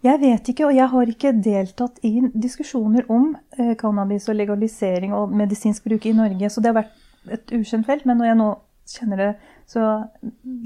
Jeg 0.00 0.16
vet 0.22 0.48
ikke, 0.48 0.68
og 0.70 0.76
jeg 0.76 0.88
har 0.94 1.10
ikke 1.12 1.34
deltatt 1.44 1.98
i 2.08 2.14
diskusjoner 2.32 3.08
om 3.12 3.34
eh, 3.58 3.74
cannabis 3.80 4.30
og 4.32 4.38
legalisering 4.38 5.12
og 5.16 5.34
medisinsk 5.36 5.84
bruk 5.84 6.06
i 6.08 6.14
Norge, 6.16 6.48
så 6.48 6.62
det 6.62 6.70
har 6.70 6.78
vært 6.78 7.34
et 7.36 7.52
ukjent 7.58 7.88
felt. 7.88 8.06
Men 8.08 8.16
når 8.20 8.30
jeg 8.30 8.38
nå 8.40 8.50
kjenner 8.90 9.20
det 9.20 9.30
så 9.70 9.86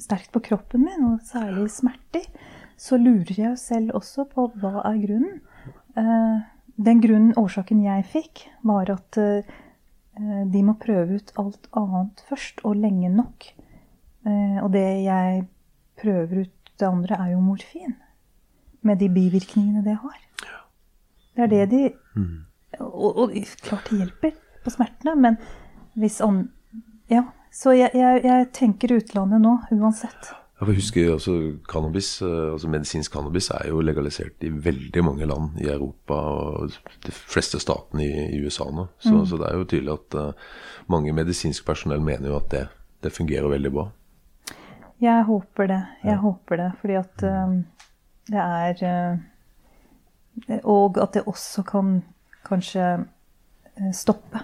sterkt 0.03 0.31
på 0.35 0.43
kroppen 0.47 0.87
min, 0.87 1.09
og 1.09 1.25
særlig 1.27 1.67
smerter, 1.75 2.29
så 2.77 2.99
lurer 2.99 3.37
jeg 3.39 3.59
selv 3.61 3.95
også 3.99 4.27
på 4.31 4.49
hva 4.61 4.83
er 4.85 4.99
grunnen. 5.03 5.41
Eh, 5.99 6.39
den 6.77 7.03
grunnen, 7.03 7.35
årsaken 7.39 7.85
jeg 7.85 8.07
fikk, 8.11 8.47
var 8.67 8.91
at 8.91 9.19
eh, 9.21 9.53
de 10.51 10.63
må 10.67 10.77
prøve 10.83 11.21
ut 11.21 11.35
alt 11.41 11.69
annet 11.79 12.25
først, 12.29 12.65
og 12.67 12.81
lenge 12.83 13.11
nok. 13.15 13.47
Eh, 14.27 14.59
og 14.63 14.73
det 14.75 14.87
jeg 15.05 15.47
prøver 16.01 16.45
ut 16.45 16.75
det 16.81 16.89
andre, 16.89 17.19
er 17.21 17.35
jo 17.35 17.45
morfin. 17.45 17.95
Med 18.83 18.99
de 19.01 19.09
bivirkningene 19.09 19.85
det 19.85 19.97
har. 20.03 20.19
Det 21.35 21.43
er 21.43 21.51
det 21.51 21.71
de 21.71 21.85
mm. 22.15 22.35
Og, 22.81 23.17
og 23.17 23.33
klart 23.63 23.89
det 23.91 23.99
hjelper 23.99 24.35
på 24.65 24.71
smertene, 24.71 25.15
men 25.15 25.39
hvis 25.95 26.21
om 26.21 26.49
Ja. 27.11 27.23
Så 27.55 27.71
jeg, 27.71 27.91
jeg, 27.95 28.25
jeg 28.25 28.47
tenker 28.51 28.97
utlandet 28.97 29.39
nå, 29.39 29.53
uansett. 29.71 30.33
Jeg 30.65 30.79
husker 30.79 31.13
altså, 31.13 31.35
cannabis, 31.69 32.23
eh, 32.23 32.53
altså 32.53 32.69
Medisinsk 32.73 33.13
cannabis 33.13 33.51
er 33.51 33.69
jo 33.69 33.83
legalisert 33.85 34.45
i 34.45 34.49
veldig 34.49 35.05
mange 35.05 35.27
land 35.27 35.59
i 35.61 35.69
Europa 35.69 36.15
og 36.15 36.73
de 37.05 37.13
fleste 37.13 37.61
statene 37.61 38.05
i, 38.05 38.25
i 38.37 38.41
USA 38.45 38.71
nå. 38.73 38.87
Så, 38.99 39.13
mm. 39.13 39.27
så, 39.27 39.41
det 39.41 39.51
er 39.51 39.59
jo 39.59 39.67
tydelig 39.69 39.93
at 39.93 40.17
uh, 40.21 40.49
mange 40.93 41.13
medisinsk 41.13 41.67
personell 41.67 42.01
mener 42.05 42.31
jo 42.31 42.39
at 42.39 42.49
det, 42.55 42.65
det, 43.05 43.13
fungerer 43.13 43.51
veldig 43.53 43.73
bra. 43.75 43.87
Jeg 45.03 45.29
håper 45.29 45.69
det. 45.69 45.83
Jeg 46.05 46.15
ja. 46.15 46.21
håper 46.23 46.63
det. 46.63 46.71
Fordi 46.81 46.99
at 47.03 47.27
uh, 47.29 47.55
det 48.31 48.47
er 48.47 48.85
uh, 48.89 50.61
Og 50.65 50.99
at 51.03 51.15
det 51.15 51.27
også 51.27 51.63
kan 51.63 52.03
kanskje 52.45 53.05
stoppe 53.93 54.41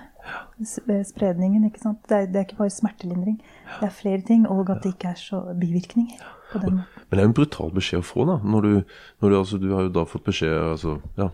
spredningen. 1.07 1.65
ikke 1.65 1.83
sant? 1.83 1.99
Det 2.09 2.17
er, 2.17 2.27
det 2.27 2.37
er, 2.37 2.47
ikke 2.49 2.61
bare 2.63 2.75
smertelindring. 2.75 3.41
Det 3.81 3.89
er 3.89 3.95
flere 3.95 4.23
ting, 4.27 4.49
og 4.49 4.71
at 4.71 4.85
det 4.85 4.95
ikke 4.95 5.15
er 5.15 5.19
så 5.21 5.43
bivirkninger. 5.61 6.21
på 6.53 6.59
den 6.59 6.75
måten. 6.81 7.03
Men 7.11 7.11
det 7.11 7.19
er 7.19 7.23
jo 7.23 7.31
en 7.31 7.35
brutal 7.39 7.73
beskjed 7.75 8.01
å 8.03 8.07
få, 8.07 8.25
da. 8.27 8.37
Når 8.43 8.65
du, 8.67 8.73
når 9.23 9.31
du, 9.31 9.37
altså, 9.39 9.59
du 9.63 9.69
har 9.75 9.85
jo 9.87 9.93
da 9.95 10.03
fått 10.09 10.25
beskjed 10.27 10.57
altså, 10.73 10.97
ja, 11.19 11.29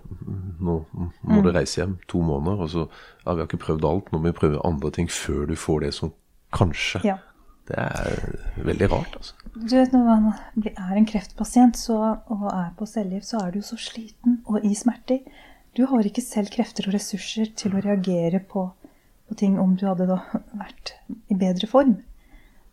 nå 0.60 0.74
må 0.92 1.38
mm. 1.38 1.42
du 1.46 1.50
reise 1.54 1.80
hjem 1.80 1.96
to 2.08 2.20
måneder. 2.20 2.60
og 2.66 2.70
så 2.72 2.84
ja, 2.84 3.32
Vi 3.32 3.40
har 3.40 3.46
ikke 3.46 3.62
prøvd 3.64 3.88
alt, 3.88 4.12
nå 4.12 4.20
må 4.20 4.28
vi 4.28 4.36
prøve 4.36 4.60
andre 4.64 4.92
ting 4.92 5.08
før 5.12 5.46
du 5.48 5.56
får 5.56 5.86
det 5.86 5.94
som 5.96 6.12
kanskje. 6.56 7.00
Ja. 7.04 7.16
Det 7.66 7.74
er 7.82 8.62
veldig 8.62 8.90
rart, 8.92 9.16
altså. 9.18 9.34
Du 9.54 9.74
vet, 9.74 9.92
Når 9.92 10.04
man 10.04 10.32
er 10.70 10.94
en 10.94 11.06
kreftpasient 11.06 11.76
så, 11.76 11.98
og 12.26 12.46
er 12.52 12.70
på 12.78 12.86
cellegift, 12.86 13.26
så 13.26 13.40
er 13.42 13.50
du 13.50 13.62
så 13.62 13.78
sliten 13.80 14.40
og 14.46 14.64
i 14.64 14.74
smerter. 14.74 15.24
Du 15.76 15.84
har 15.90 16.08
ikke 16.08 16.24
selv 16.24 16.48
krefter 16.54 16.88
og 16.88 16.94
ressurser 16.96 17.50
til 17.58 17.74
å 17.76 17.82
reagere 17.84 18.40
på, 18.40 18.64
på 19.28 19.36
ting 19.36 19.58
om 19.60 19.74
du 19.76 19.84
hadde 19.88 20.08
vært 20.62 20.94
i 21.28 21.36
bedre 21.36 21.68
form. 21.68 21.98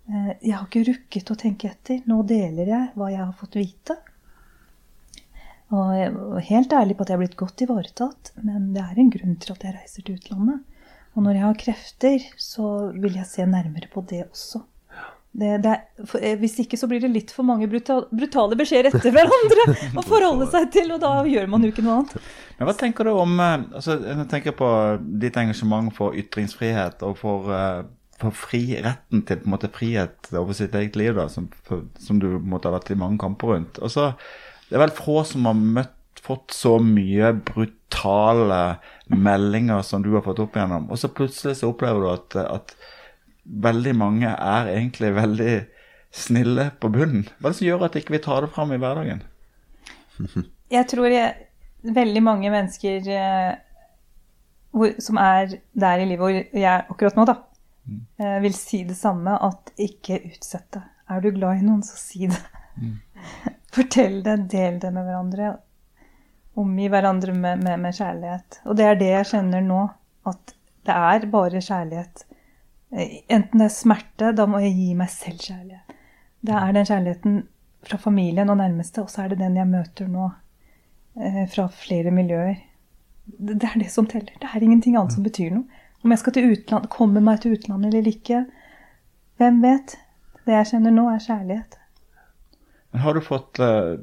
Eh, 0.08 0.32
jeg 0.40 0.56
har 0.56 0.66
ikke 0.68 0.86
rukket 0.88 1.32
å 1.34 1.40
tenke 1.40 1.72
etter. 1.72 2.00
Nå 2.08 2.22
deler 2.30 2.72
jeg 2.72 2.92
hva 2.96 3.12
jeg 3.12 3.24
har 3.26 3.36
fått 3.40 3.60
vite. 3.60 3.98
Og 5.74 5.94
jeg 5.98 6.10
er 6.14 6.48
helt 6.52 6.76
ærlig 6.78 6.96
på 6.96 7.04
at 7.04 7.12
jeg 7.12 7.18
har 7.18 7.24
blitt 7.24 7.40
godt 7.40 7.64
ivaretatt, 7.66 8.34
men 8.46 8.72
det 8.76 8.84
er 8.84 9.00
en 9.00 9.12
grunn 9.16 9.40
til 9.42 9.56
at 9.56 9.64
jeg 9.66 9.76
reiser 9.76 10.06
til 10.06 10.20
utlandet. 10.20 10.62
Og 11.14 11.26
når 11.26 11.38
jeg 11.38 11.46
har 11.46 11.60
krefter, 11.62 12.28
så 12.42 12.70
vil 12.94 13.18
jeg 13.18 13.30
se 13.30 13.46
nærmere 13.50 13.90
på 13.92 14.04
det 14.10 14.24
også. 14.28 14.64
Det, 15.34 15.58
det 15.58 16.06
for, 16.06 16.22
eh, 16.22 16.36
hvis 16.38 16.60
ikke 16.62 16.78
så 16.78 16.86
blir 16.90 17.02
det 17.02 17.10
litt 17.10 17.32
for 17.34 17.46
mange 17.48 17.66
brutal, 17.70 18.04
brutale 18.14 18.58
beskjeder 18.60 18.94
etter 18.94 19.16
hverandre 19.16 19.66
å 19.98 20.04
forholde 20.06 20.46
seg 20.54 20.68
til, 20.76 20.92
og 20.94 21.02
da 21.02 21.16
gjør 21.26 21.50
man 21.50 21.66
jo 21.66 21.72
ikke 21.74 21.86
noe 21.86 22.04
annet. 22.04 22.30
Men 22.60 22.70
Hva 22.70 22.76
tenker 22.78 23.10
du 23.10 23.16
om 23.16 23.34
eh, 23.42 23.66
altså, 23.80 23.98
Jeg 23.98 24.28
tenker 24.30 24.56
på 24.60 24.70
ditt 25.24 25.40
engasjement 25.42 25.90
for 25.98 26.14
ytringsfrihet 26.22 27.02
og 27.08 27.18
for, 27.18 27.50
uh, 27.50 27.82
for 28.22 28.38
fri, 28.44 28.62
retten 28.86 29.26
til 29.26 29.42
på 29.42 29.50
en 29.50 29.56
måte 29.56 29.74
frihet 29.74 30.30
over 30.38 30.54
sitt 30.58 30.78
eget 30.78 31.02
liv, 31.02 31.18
da, 31.18 31.26
som, 31.34 31.50
for, 31.66 31.88
som 31.98 32.22
du 32.22 32.30
måtte 32.38 32.70
ha 32.70 32.78
vært 32.78 32.94
i 32.94 33.02
mange 33.02 33.18
kamper 33.26 33.56
rundt. 33.56 33.82
Og 33.82 33.90
så, 33.90 34.12
Det 34.70 34.78
er 34.78 34.86
vel 34.86 34.98
få 35.02 35.24
som 35.26 35.50
har 35.50 35.58
møtt, 35.58 35.98
fått 36.24 36.54
så 36.56 36.78
mye 36.80 37.34
brutale 37.42 38.78
meldinger 39.10 39.82
som 39.84 40.06
du 40.06 40.14
har 40.14 40.24
fått 40.24 40.40
opp 40.46 40.54
igjennom, 40.56 40.92
og 40.94 41.02
så 41.02 41.10
plutselig 41.12 41.58
så 41.60 41.74
opplever 41.74 42.06
du 42.06 42.12
at, 42.14 42.38
at 42.46 42.78
veldig 43.44 43.94
mange 43.96 44.32
er 44.32 44.72
egentlig 44.72 45.14
veldig 45.16 45.54
snille 46.14 46.70
på 46.80 46.90
bunnen. 46.94 47.26
Hva 47.40 47.50
er 47.50 47.54
det 47.54 47.60
som 47.60 47.68
gjør 47.68 47.88
at 47.88 47.98
ikke 48.00 48.16
vi 48.16 48.22
tar 48.24 48.46
det 48.46 48.52
fram 48.54 48.74
i 48.74 48.80
hverdagen? 48.82 49.24
Jeg 50.74 50.88
tror 50.90 51.12
jeg, 51.12 51.48
veldig 51.84 52.22
mange 52.26 52.50
mennesker 52.50 53.08
eh, 53.14 53.52
hvor, 54.74 54.94
som 55.04 55.20
er 55.22 55.58
der 55.78 56.02
i 56.02 56.08
livet 56.08 56.22
hvor 56.24 56.32
jeg 56.34 56.64
er 56.66 56.88
akkurat 56.90 57.18
nå, 57.20 57.26
da, 57.30 57.36
mm. 57.86 58.00
eh, 58.18 58.38
vil 58.42 58.56
si 58.58 58.80
det 58.88 58.96
samme. 58.98 59.36
At 59.38 59.70
ikke 59.78 60.18
utsett 60.32 60.66
det. 60.74 60.82
Er 61.14 61.22
du 61.22 61.30
glad 61.36 61.62
i 61.62 61.68
noen, 61.68 61.84
så 61.86 62.00
si 62.00 62.26
det. 62.32 62.40
Mm. 62.82 62.96
Fortell 63.76 64.18
det, 64.26 64.38
del 64.50 64.80
det 64.82 64.90
med 64.96 65.06
hverandre. 65.06 65.52
Omgi 66.58 66.90
hverandre 66.90 67.38
med, 67.38 67.62
med, 67.68 67.84
med 67.86 68.00
kjærlighet. 68.00 68.62
Og 68.66 68.80
det 68.80 68.90
er 68.90 68.98
det 68.98 69.12
jeg 69.12 69.30
kjenner 69.36 69.66
nå. 69.66 69.84
At 70.30 70.56
det 70.88 70.98
er 71.14 71.30
bare 71.30 71.62
kjærlighet 71.62 72.26
Enten 72.94 73.60
det 73.60 73.66
er 73.66 73.74
smerte, 73.74 74.32
da 74.38 74.46
må 74.50 74.62
jeg 74.62 74.76
gi 74.78 74.92
meg 74.98 75.10
selv 75.10 75.42
kjærlighet. 75.42 75.96
Det 76.44 76.56
er 76.60 76.76
den 76.76 76.86
kjærligheten 76.86 77.38
fra 77.88 77.98
familien 77.98 78.52
og 78.52 78.60
nærmeste, 78.60 79.02
og 79.02 79.10
så 79.10 79.24
er 79.24 79.34
det 79.34 79.40
den 79.42 79.58
jeg 79.58 79.70
møter 79.70 80.10
nå 80.12 80.28
eh, 81.18 81.44
fra 81.50 81.68
flere 81.74 82.12
miljøer. 82.14 82.60
Det, 83.26 83.64
er 83.64 83.80
det 83.80 83.90
som 83.92 84.08
teller. 84.08 84.36
Det 84.40 84.50
er 84.50 84.64
ingenting 84.64 84.98
annet 85.00 85.16
som 85.16 85.26
betyr 85.26 85.56
noe. 85.56 85.82
Om 86.04 86.12
jeg 86.12 86.20
skal 86.20 86.36
til 86.36 86.50
utlandet, 86.52 86.92
kommer 86.92 87.24
meg 87.24 87.40
til 87.42 87.56
utlandet 87.56 87.94
eller 87.94 88.10
ikke, 88.12 88.44
hvem 89.40 89.62
vet? 89.64 89.96
Det 90.44 90.58
jeg 90.58 90.70
kjenner 90.74 90.92
nå, 90.92 91.08
er 91.10 91.24
kjærlighet. 91.24 91.78
Men 92.94 93.02
Har 93.02 93.14
du 93.18 93.22
fått 93.26 93.58
eh, 93.60 93.96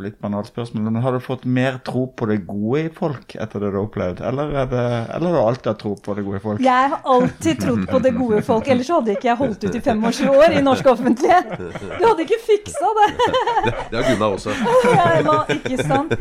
litt 0.00 0.14
banalt 0.24 0.48
spørsmål, 0.48 0.86
men 0.86 1.02
har 1.04 1.12
du 1.12 1.20
fått 1.20 1.42
mer 1.44 1.74
tro 1.84 2.06
på 2.16 2.24
det 2.30 2.38
gode 2.48 2.78
i 2.86 2.88
folk 2.96 3.34
etter 3.36 3.60
det 3.60 3.68
du 3.68 3.76
har 3.76 3.84
opplevd? 3.84 4.22
Eller, 4.24 4.54
er 4.62 4.70
det, 4.70 4.84
eller 5.18 5.34
har 5.34 5.36
du 5.36 5.40
alltid 5.50 5.68
hatt 5.68 5.80
tro 5.82 5.92
på 6.06 6.14
det 6.16 6.24
gode 6.24 6.40
i 6.40 6.44
folk? 6.46 6.62
Jeg 6.64 6.92
har 6.94 7.10
alltid 7.16 7.60
trodd 7.60 7.84
på 7.90 8.00
det 8.06 8.14
gode 8.16 8.40
i 8.40 8.46
folk, 8.46 8.70
ellers 8.72 8.88
så 8.88 9.02
hadde 9.02 9.18
ikke 9.18 9.28
jeg 9.28 9.40
holdt 9.42 9.66
ut 9.68 9.76
i 9.76 9.84
25 9.84 10.32
år 10.32 10.56
i 10.56 10.64
norsk 10.64 10.90
offentlighet. 10.94 11.52
Du 11.60 12.06
hadde 12.08 12.24
ikke 12.24 12.40
fiksa 12.46 12.94
det. 13.02 13.10
Det, 13.20 13.76
det 13.92 14.00
har 14.00 14.08
Gunnar 14.08 14.38
også. 14.38 14.56
Ja, 14.96 15.06
var 15.28 15.54
ikke 15.58 15.88
sant. 15.92 16.16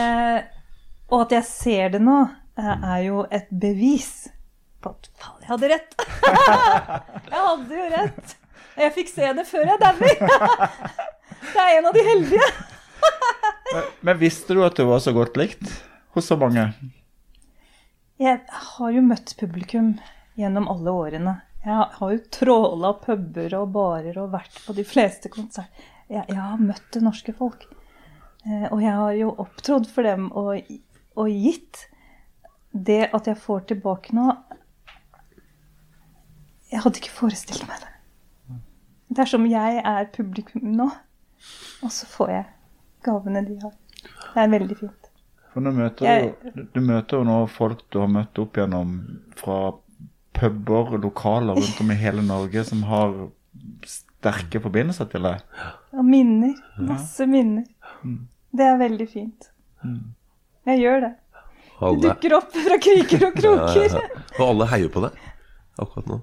Eh, 0.00 0.40
og 1.12 1.26
at 1.26 1.38
jeg 1.42 1.48
ser 1.52 1.96
det 1.98 2.04
nå, 2.08 2.18
eh, 2.56 2.74
er 2.96 3.06
jo 3.10 3.22
et 3.28 3.52
bevis 3.52 4.30
på 4.80 4.96
at 4.96 5.12
faen, 5.20 5.44
jeg 5.44 5.52
hadde 5.52 5.74
rett. 5.76 5.96
Jeg 7.30 7.40
hadde 7.52 7.80
jo 7.84 7.94
rett. 7.98 8.36
Jeg 8.80 8.92
fikk 8.96 9.10
se 9.12 9.32
det 9.36 9.44
før 9.44 9.68
jeg 9.68 9.80
dauer. 9.82 10.22
Det 11.50 11.66
er 11.66 11.78
en 11.78 11.90
av 11.90 11.96
de 11.96 12.06
heldige. 12.06 12.50
Men, 13.70 13.84
men 14.02 14.18
visste 14.18 14.54
du 14.56 14.64
at 14.66 14.74
du 14.74 14.82
var 14.88 14.98
så 14.98 15.12
godt 15.14 15.36
likt 15.38 15.68
hos 16.16 16.26
så 16.26 16.34
mange? 16.34 16.64
Jeg 18.18 18.40
har 18.50 18.90
jo 18.90 19.02
møtt 19.06 19.36
publikum 19.38 19.92
gjennom 20.34 20.66
alle 20.72 20.90
årene. 20.90 21.34
Jeg 21.62 21.86
har 22.00 22.14
jo 22.16 22.18
tråla 22.34 22.90
puber 22.98 23.54
og 23.60 23.70
barer 23.76 24.18
og 24.18 24.32
vært 24.34 24.58
på 24.64 24.74
de 24.76 24.84
fleste 24.84 25.30
konserter. 25.32 25.86
Jeg, 26.10 26.24
jeg 26.26 26.40
har 26.40 26.58
møtt 26.58 26.88
det 26.96 27.04
norske 27.04 27.34
folk. 27.36 27.62
Eh, 28.42 28.66
og 28.72 28.80
jeg 28.82 28.96
har 28.96 29.14
jo 29.18 29.30
opptrådt 29.44 29.86
for 29.92 30.08
dem 30.08 30.30
og, 30.32 30.66
og 31.20 31.30
gitt. 31.30 31.84
Det 32.72 33.04
at 33.10 33.26
jeg 33.26 33.38
får 33.42 33.64
tilbake 33.72 34.14
nå 34.14 34.28
Jeg 36.70 36.84
hadde 36.84 37.00
ikke 37.00 37.16
forestilt 37.16 37.64
meg 37.66 37.80
det. 37.82 37.88
Det 39.10 39.24
er 39.24 39.30
som 39.32 39.46
jeg 39.50 39.80
er 39.82 40.04
publikum 40.14 40.68
nå, 40.78 40.86
og 41.82 41.90
så 41.92 42.06
får 42.06 42.30
jeg 42.34 42.46
gavene 43.06 43.42
de 43.46 43.58
har. 43.62 43.72
Det 44.34 44.42
er 44.44 44.48
veldig 44.58 44.76
fint. 44.78 45.08
For 45.52 45.60
nå 45.64 45.72
møter 45.74 46.06
Jeg- 46.06 46.54
du, 46.54 46.62
du 46.74 46.80
møter 46.80 47.18
jo 47.18 47.24
nå 47.24 47.38
folk 47.50 47.80
du 47.90 47.98
har 48.00 48.08
møtt 48.08 48.38
opp 48.38 48.54
gjennom 48.60 48.92
fra 49.36 49.72
puber, 50.32 50.96
lokaler 51.02 51.54
rundt 51.58 51.80
om 51.80 51.90
i 51.90 51.94
hele 51.98 52.22
Norge 52.22 52.62
som 52.64 52.82
har 52.86 53.14
sterke 53.84 54.60
forbindelser 54.62 55.08
til 55.10 55.22
deg. 55.26 55.42
Og 55.92 56.04
minner. 56.06 56.54
Masse 56.78 57.26
minner. 57.26 57.64
Det 58.52 58.66
er 58.66 58.78
veldig 58.78 59.08
fint. 59.10 59.50
Jeg 60.66 60.80
gjør 60.84 61.00
det. 61.06 61.12
Det 61.80 62.00
dukker 62.04 62.34
opp 62.36 62.52
fra 62.52 62.76
kriker 62.84 63.26
og 63.30 63.36
kroker. 63.40 63.94
og 64.38 64.46
alle 64.46 64.66
heier 64.70 64.88
på 64.92 65.00
deg 65.06 65.16
akkurat 65.80 66.06
nå. 66.12 66.18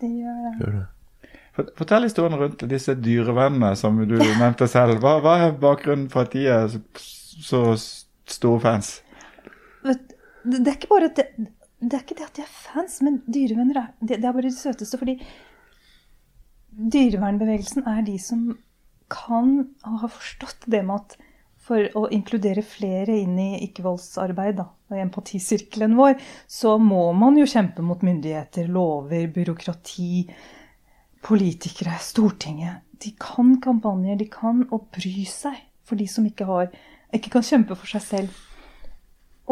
Det 0.00 0.10
gjør 0.10 0.36
det. 0.46 0.52
Gjør 0.62 0.72
det. 0.78 0.86
Fort- 1.52 1.72
Fortell 1.76 2.06
historien 2.06 2.38
rundt 2.40 2.64
disse 2.70 2.94
dyrevennene 2.96 3.74
som 3.76 3.98
du 4.08 4.16
nevnte 4.16 4.68
selv. 4.70 5.02
Hva, 5.02 5.18
hva 5.24 5.36
er 5.46 5.56
bakgrunnen 5.60 6.08
for 6.12 6.24
at 6.24 6.36
de 6.36 6.46
er 6.48 6.68
så, 6.72 7.64
store 8.32 8.60
fans? 8.62 8.92
Det, 9.84 10.62
er 10.62 10.76
ikke 10.76 10.90
bare 10.90 11.10
det, 11.12 11.26
det 11.82 11.96
er 11.98 12.04
ikke 12.04 12.18
det 12.18 12.28
at 12.28 12.38
de 12.38 12.44
er 12.46 12.52
fans, 12.52 13.00
men 13.04 13.20
dyrevenner 13.26 13.82
er, 13.82 13.90
det, 14.00 14.20
det 14.22 14.28
er 14.28 14.36
bare 14.36 14.48
de 14.48 14.54
søteste. 14.56 15.00
Fordi 15.00 15.18
dyrevernbevegelsen 16.72 17.84
er 17.90 18.00
de 18.06 18.16
som 18.22 18.46
kan 19.12 19.58
og 19.84 20.00
har 20.06 20.12
forstått 20.14 20.64
det 20.72 20.80
med 20.88 21.02
at 21.02 21.18
for 21.62 21.84
å 21.98 22.08
inkludere 22.10 22.64
flere 22.66 23.14
inn 23.22 23.36
i 23.38 23.60
ikke-voldsarbeid, 23.68 24.58
i 24.92 25.02
empatisirkelen 25.04 25.94
vår, 25.94 26.16
så 26.50 26.74
må 26.80 27.04
man 27.14 27.36
jo 27.38 27.46
kjempe 27.46 27.84
mot 27.86 28.02
myndigheter, 28.02 28.66
lover, 28.72 29.28
byråkrati, 29.30 30.24
politikere, 31.22 31.98
Stortinget. 32.02 32.82
De 33.02 33.12
kan 33.18 33.56
kampanjer, 33.62 34.18
de 34.18 34.28
kan 34.30 34.64
å 34.70 34.80
bry 34.94 35.24
seg 35.28 35.58
for 35.86 35.98
de 35.98 36.06
som 36.10 36.26
ikke, 36.26 36.46
har, 36.46 36.70
ikke 37.14 37.32
kan 37.36 37.46
kjempe 37.46 37.76
for 37.78 37.90
seg 37.90 38.04
selv. 38.04 38.42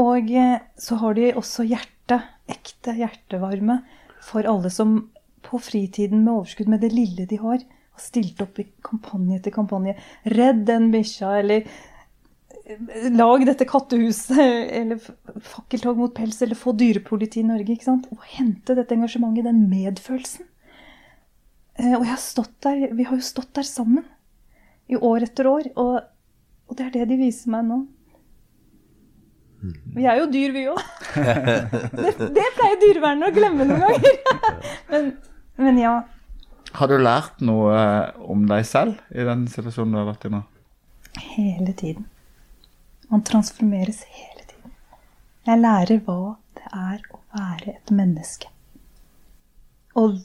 Og 0.00 0.30
eh, 0.30 0.60
så 0.78 0.98
har 1.02 1.16
de 1.18 1.32
også 1.38 1.66
hjerte, 1.68 2.20
ekte 2.50 2.94
hjertevarme, 2.98 3.80
for 4.24 4.46
alle 4.48 4.70
som 4.72 4.98
på 5.46 5.58
fritiden 5.62 6.24
med 6.24 6.34
overskudd 6.34 6.68
med 6.70 6.82
det 6.84 6.92
lille 6.92 7.24
de 7.26 7.38
har, 7.40 7.62
har 7.64 8.02
stilt 8.02 8.40
opp 8.44 8.60
i 8.60 8.68
kampanje 8.86 9.40
etter 9.40 9.54
kampanje. 9.54 9.96
Redd 10.30 10.66
den 10.68 10.90
bikkja, 10.94 11.32
eller 11.40 11.64
eh, 11.64 13.08
lag 13.14 13.46
dette 13.48 13.66
kattehuset, 13.68 14.38
eller 14.80 15.02
fakkeltog 15.54 15.98
mot 15.98 16.14
pels, 16.14 16.38
eller 16.46 16.58
få 16.58 16.76
dyrepoliti 16.78 17.42
i 17.42 17.50
Norge. 17.50 17.74
ikke 17.74 17.90
sant? 17.90 18.08
Og 18.14 18.30
hente 18.36 18.78
dette 18.78 18.96
engasjementet, 18.96 19.50
den 19.50 19.66
medfølelsen. 19.72 20.49
Eh, 21.80 21.94
Og 21.96 22.04
jeg 22.04 22.12
har 22.12 22.20
stått 22.22 22.54
der, 22.66 22.90
vi 22.96 23.06
har 23.08 23.16
jo 23.16 23.24
stått 23.24 23.52
der 23.56 23.66
sammen 23.66 24.04
i 24.90 24.98
år 24.98 25.24
etter 25.28 25.46
år, 25.48 25.68
og, 25.78 26.00
og 26.68 26.76
det 26.78 26.86
er 26.88 26.94
det 26.98 27.08
de 27.12 27.18
viser 27.20 27.52
meg 27.54 27.66
nå. 27.68 27.80
Vi 29.94 30.06
er 30.08 30.16
jo 30.22 30.28
dyr, 30.32 30.54
vi 30.56 30.62
òg. 30.72 30.78
Det, 32.00 32.12
det 32.32 32.46
pleier 32.56 32.78
dyrevernet 32.80 33.28
å 33.28 33.34
glemme 33.36 33.66
noen 33.68 33.82
ganger. 33.82 34.14
Men, 34.90 35.10
men 35.60 35.76
ja. 35.82 35.90
Har 36.78 36.88
du 36.88 36.94
lært 37.02 37.42
noe 37.44 37.74
eh, 37.76 38.22
om 38.32 38.46
deg 38.48 38.64
selv 38.64 38.96
i 39.12 39.26
den 39.26 39.42
situasjonen 39.52 39.92
du 39.92 39.98
har 40.00 40.06
vært 40.08 40.24
i 40.24 40.30
nå? 40.32 40.40
Hele 41.34 41.74
tiden. 41.76 42.06
Man 43.12 43.24
transformeres 43.26 44.00
hele 44.08 44.46
tiden. 44.48 44.72
Jeg 45.50 45.60
lærer 45.60 46.00
hva 46.06 46.16
det 46.56 46.70
er 46.70 47.04
å 47.12 47.20
være 47.36 47.74
et 47.76 47.92
menneske. 48.00 48.48
Og 50.00 50.22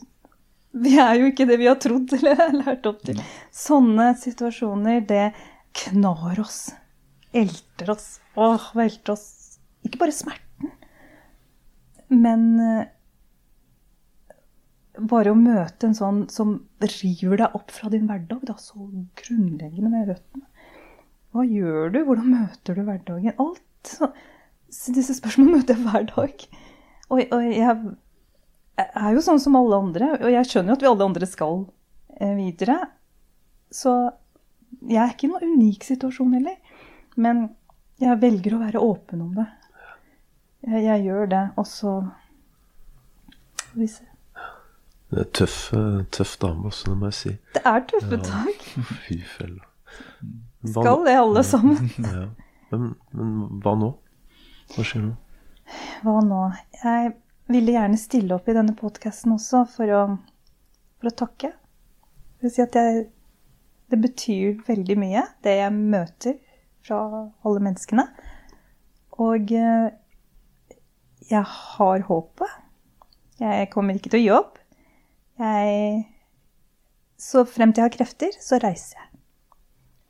vi 0.75 0.95
er 0.99 1.19
jo 1.19 1.29
ikke 1.31 1.47
det 1.47 1.59
vi 1.61 1.69
har 1.69 1.77
trodd 1.81 2.11
eller 2.17 2.41
lært 2.61 2.87
opp 2.89 3.03
til. 3.07 3.21
Sånne 3.55 4.11
situasjoner, 4.19 5.03
det 5.07 5.29
knar 5.75 6.41
oss. 6.43 6.67
Elter 7.35 7.93
oss. 7.95 8.09
Åh, 8.39 8.71
velter 8.75 9.15
oss. 9.15 9.27
Ikke 9.85 10.01
bare 10.01 10.15
smerten, 10.15 10.71
men 12.09 12.45
eh, 12.63 12.87
bare 14.97 15.33
å 15.33 15.37
møte 15.37 15.89
en 15.89 15.97
sånn 15.97 16.23
som 16.31 16.55
river 16.81 17.41
deg 17.41 17.57
opp 17.57 17.73
fra 17.75 17.91
din 17.93 18.07
hverdag, 18.09 18.41
da, 18.49 18.55
så 18.57 18.87
grunnleggende 19.19 19.91
med 19.91 20.09
røttene. 20.09 20.47
Hva 21.35 21.43
gjør 21.45 21.91
du? 21.91 21.99
Hvordan 22.07 22.31
møter 22.31 22.77
du 22.77 22.85
hverdagen? 22.87 23.35
Alt 23.43 23.91
så, 23.91 24.09
Disse 24.95 25.13
spørsmålene 25.17 25.59
møter 25.59 25.75
jeg 25.75 25.85
hver 25.85 26.07
dag. 26.09 26.45
Og, 27.11 27.19
og 27.21 27.43
jeg 27.45 27.75
er 28.83 29.15
jo 29.15 29.23
sånn 29.23 29.41
som 29.41 29.55
alle 29.59 29.79
andre, 29.79 30.11
og 30.19 30.31
jeg 30.33 30.49
skjønner 30.49 30.73
jo 30.73 30.77
at 30.77 30.83
vi 30.83 30.89
alle 30.91 31.07
andre 31.09 31.29
skal 31.29 31.61
eh, 32.19 32.33
videre. 32.37 32.77
Så 33.71 33.93
jeg 34.85 35.01
er 35.01 35.13
ikke 35.13 35.27
i 35.27 35.31
noen 35.31 35.55
unik 35.55 35.85
situasjon 35.87 36.35
heller. 36.37 36.57
Men 37.15 37.47
jeg 38.01 38.19
velger 38.19 38.57
å 38.57 38.63
være 38.65 38.81
åpen 38.83 39.23
om 39.23 39.31
det. 39.37 39.47
Jeg, 40.65 40.83
jeg 40.83 41.05
gjør 41.07 41.31
det, 41.31 41.43
og 41.55 41.67
så 41.69 41.93
får 43.61 43.79
vi 43.79 43.89
se. 43.93 44.07
Det 45.13 45.21
er 45.21 45.29
tøff, 45.37 45.57
tøff 46.11 46.33
dame 46.41 46.67
også, 46.71 46.89
det 46.91 46.97
må 46.99 47.11
jeg 47.11 47.17
si. 47.19 47.33
Det 47.55 47.61
er 47.69 47.83
tøffe 47.87 48.19
tak. 48.25 48.65
Fy 49.05 49.19
fella. 49.37 49.69
Skal 50.65 51.05
det, 51.05 51.19
alle 51.21 51.45
sammen. 51.45 51.91
Ja. 52.15 52.25
Men, 52.71 52.95
men 53.13 53.59
hva 53.61 53.75
nå? 53.77 53.91
Hva 54.73 54.83
skjer 54.83 55.03
nå? 55.05 55.11
Hva 56.01 56.15
nå? 56.25 56.39
Jeg 56.81 57.11
ville 57.51 57.75
gjerne 57.75 57.99
stille 57.99 58.35
opp 58.35 58.47
i 58.49 58.55
denne 58.57 58.75
podkasten 58.77 59.35
også 59.35 59.65
for 59.69 59.91
å, 59.93 60.01
for 60.99 61.11
å 61.11 61.17
takke. 61.23 61.51
Jeg 61.51 62.47
vil 62.47 62.53
si 62.55 62.63
at 62.63 62.77
jeg, 62.77 63.05
det 63.93 63.99
betyr 64.01 64.63
veldig 64.65 64.97
mye, 65.01 65.25
det 65.45 65.59
jeg 65.59 65.75
møter 65.75 66.39
fra 66.85 66.99
alle 67.45 67.63
menneskene. 67.67 68.07
Og 69.21 69.53
eh, 69.55 69.87
jeg 71.29 71.45
har 71.45 72.05
håpet. 72.09 72.61
Jeg 73.39 73.69
kommer 73.73 73.97
ikke 73.97 74.11
til 74.13 74.21
å 74.21 74.25
gi 74.25 74.35
opp. 74.35 74.59
Jeg 75.39 76.03
Så 77.19 77.45
frem 77.47 77.71
til 77.71 77.81
jeg 77.81 77.89
har 77.89 77.95
krefter, 77.95 78.35
så 78.43 78.59
reiser 78.59 78.99
jeg. 78.99 79.09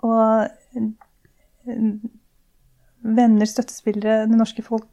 Og 0.06 0.48
eh, 0.78 1.94
venner, 3.06 3.46
støttespillere, 3.50 4.26
det 4.30 4.38
norske 4.38 4.66
folk 4.66 4.90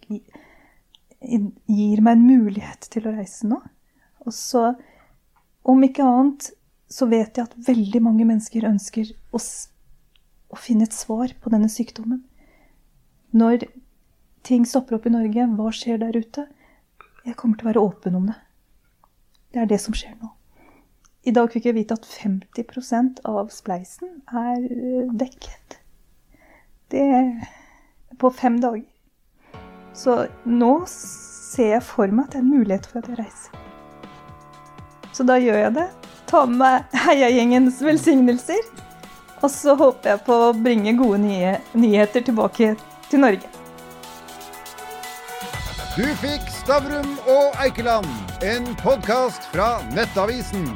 gir 1.22 2.02
meg 2.02 2.16
en 2.16 2.26
mulighet 2.26 2.88
til 2.92 3.06
å 3.08 3.14
reise 3.16 3.48
nå. 3.48 3.58
Og 4.26 4.34
så, 4.34 4.72
om 5.66 5.82
ikke 5.86 6.06
annet, 6.06 6.50
så 6.92 7.08
vet 7.10 7.38
jeg 7.38 7.48
at 7.48 7.68
veldig 7.68 8.02
mange 8.04 8.26
mennesker 8.28 8.68
ønsker 8.68 9.14
å, 9.32 9.40
å 9.40 10.60
finne 10.60 10.86
et 10.88 10.96
svar 10.96 11.32
på 11.40 11.52
denne 11.52 11.70
sykdommen. 11.72 12.20
Når 13.32 13.66
ting 14.46 14.66
stopper 14.68 14.98
opp 14.98 15.08
i 15.08 15.14
Norge, 15.14 15.48
hva 15.56 15.72
skjer 15.72 16.02
der 16.02 16.18
ute? 16.18 16.46
Jeg 17.24 17.38
kommer 17.38 17.58
til 17.58 17.66
å 17.68 17.70
være 17.70 17.86
åpen 17.86 18.18
om 18.18 18.28
det. 18.28 18.38
Det 19.52 19.62
er 19.62 19.68
det 19.70 19.80
som 19.80 19.96
skjer 19.96 20.14
nå. 20.18 20.32
I 21.22 21.32
dag 21.34 21.52
fikk 21.52 21.68
jeg 21.68 21.76
vite 21.76 21.94
at 21.94 22.06
50% 22.08 23.22
av 23.30 23.50
spleisen 23.54 24.16
er 24.26 24.64
eh, 24.66 25.10
dekket. 25.14 25.78
Det 26.92 27.04
på 28.18 28.30
fem 28.30 28.58
dager. 28.60 28.91
Så 30.02 30.24
nå 30.48 30.72
ser 30.90 31.76
jeg 31.76 31.84
for 31.86 32.10
meg 32.10 32.26
at 32.26 32.34
det 32.34 32.40
er 32.40 32.42
en 32.42 32.54
mulighet 32.56 32.86
for 32.90 33.02
at 33.02 33.10
jeg 33.12 33.20
reiser. 33.20 33.58
Så 35.12 35.26
da 35.28 35.36
gjør 35.38 35.60
jeg 35.60 35.74
det. 35.76 35.88
Tar 36.30 36.48
med 36.50 36.62
meg 36.62 36.96
heiagjengens 37.04 37.82
velsignelser. 37.84 38.62
Og 39.42 39.50
så 39.50 39.74
håper 39.78 40.14
jeg 40.14 40.22
på 40.26 40.38
å 40.48 40.52
bringe 40.54 40.94
gode 40.98 41.20
nye 41.22 41.56
nyheter 41.74 42.24
tilbake 42.26 42.72
til 43.10 43.22
Norge. 43.22 43.50
Du 45.92 46.06
fikk 46.22 46.46
Stavrum 46.62 47.18
og 47.28 47.60
Eikeland, 47.60 48.08
en 48.48 48.70
podkast 48.80 49.50
fra 49.52 49.74
Nettavisen. 49.92 50.70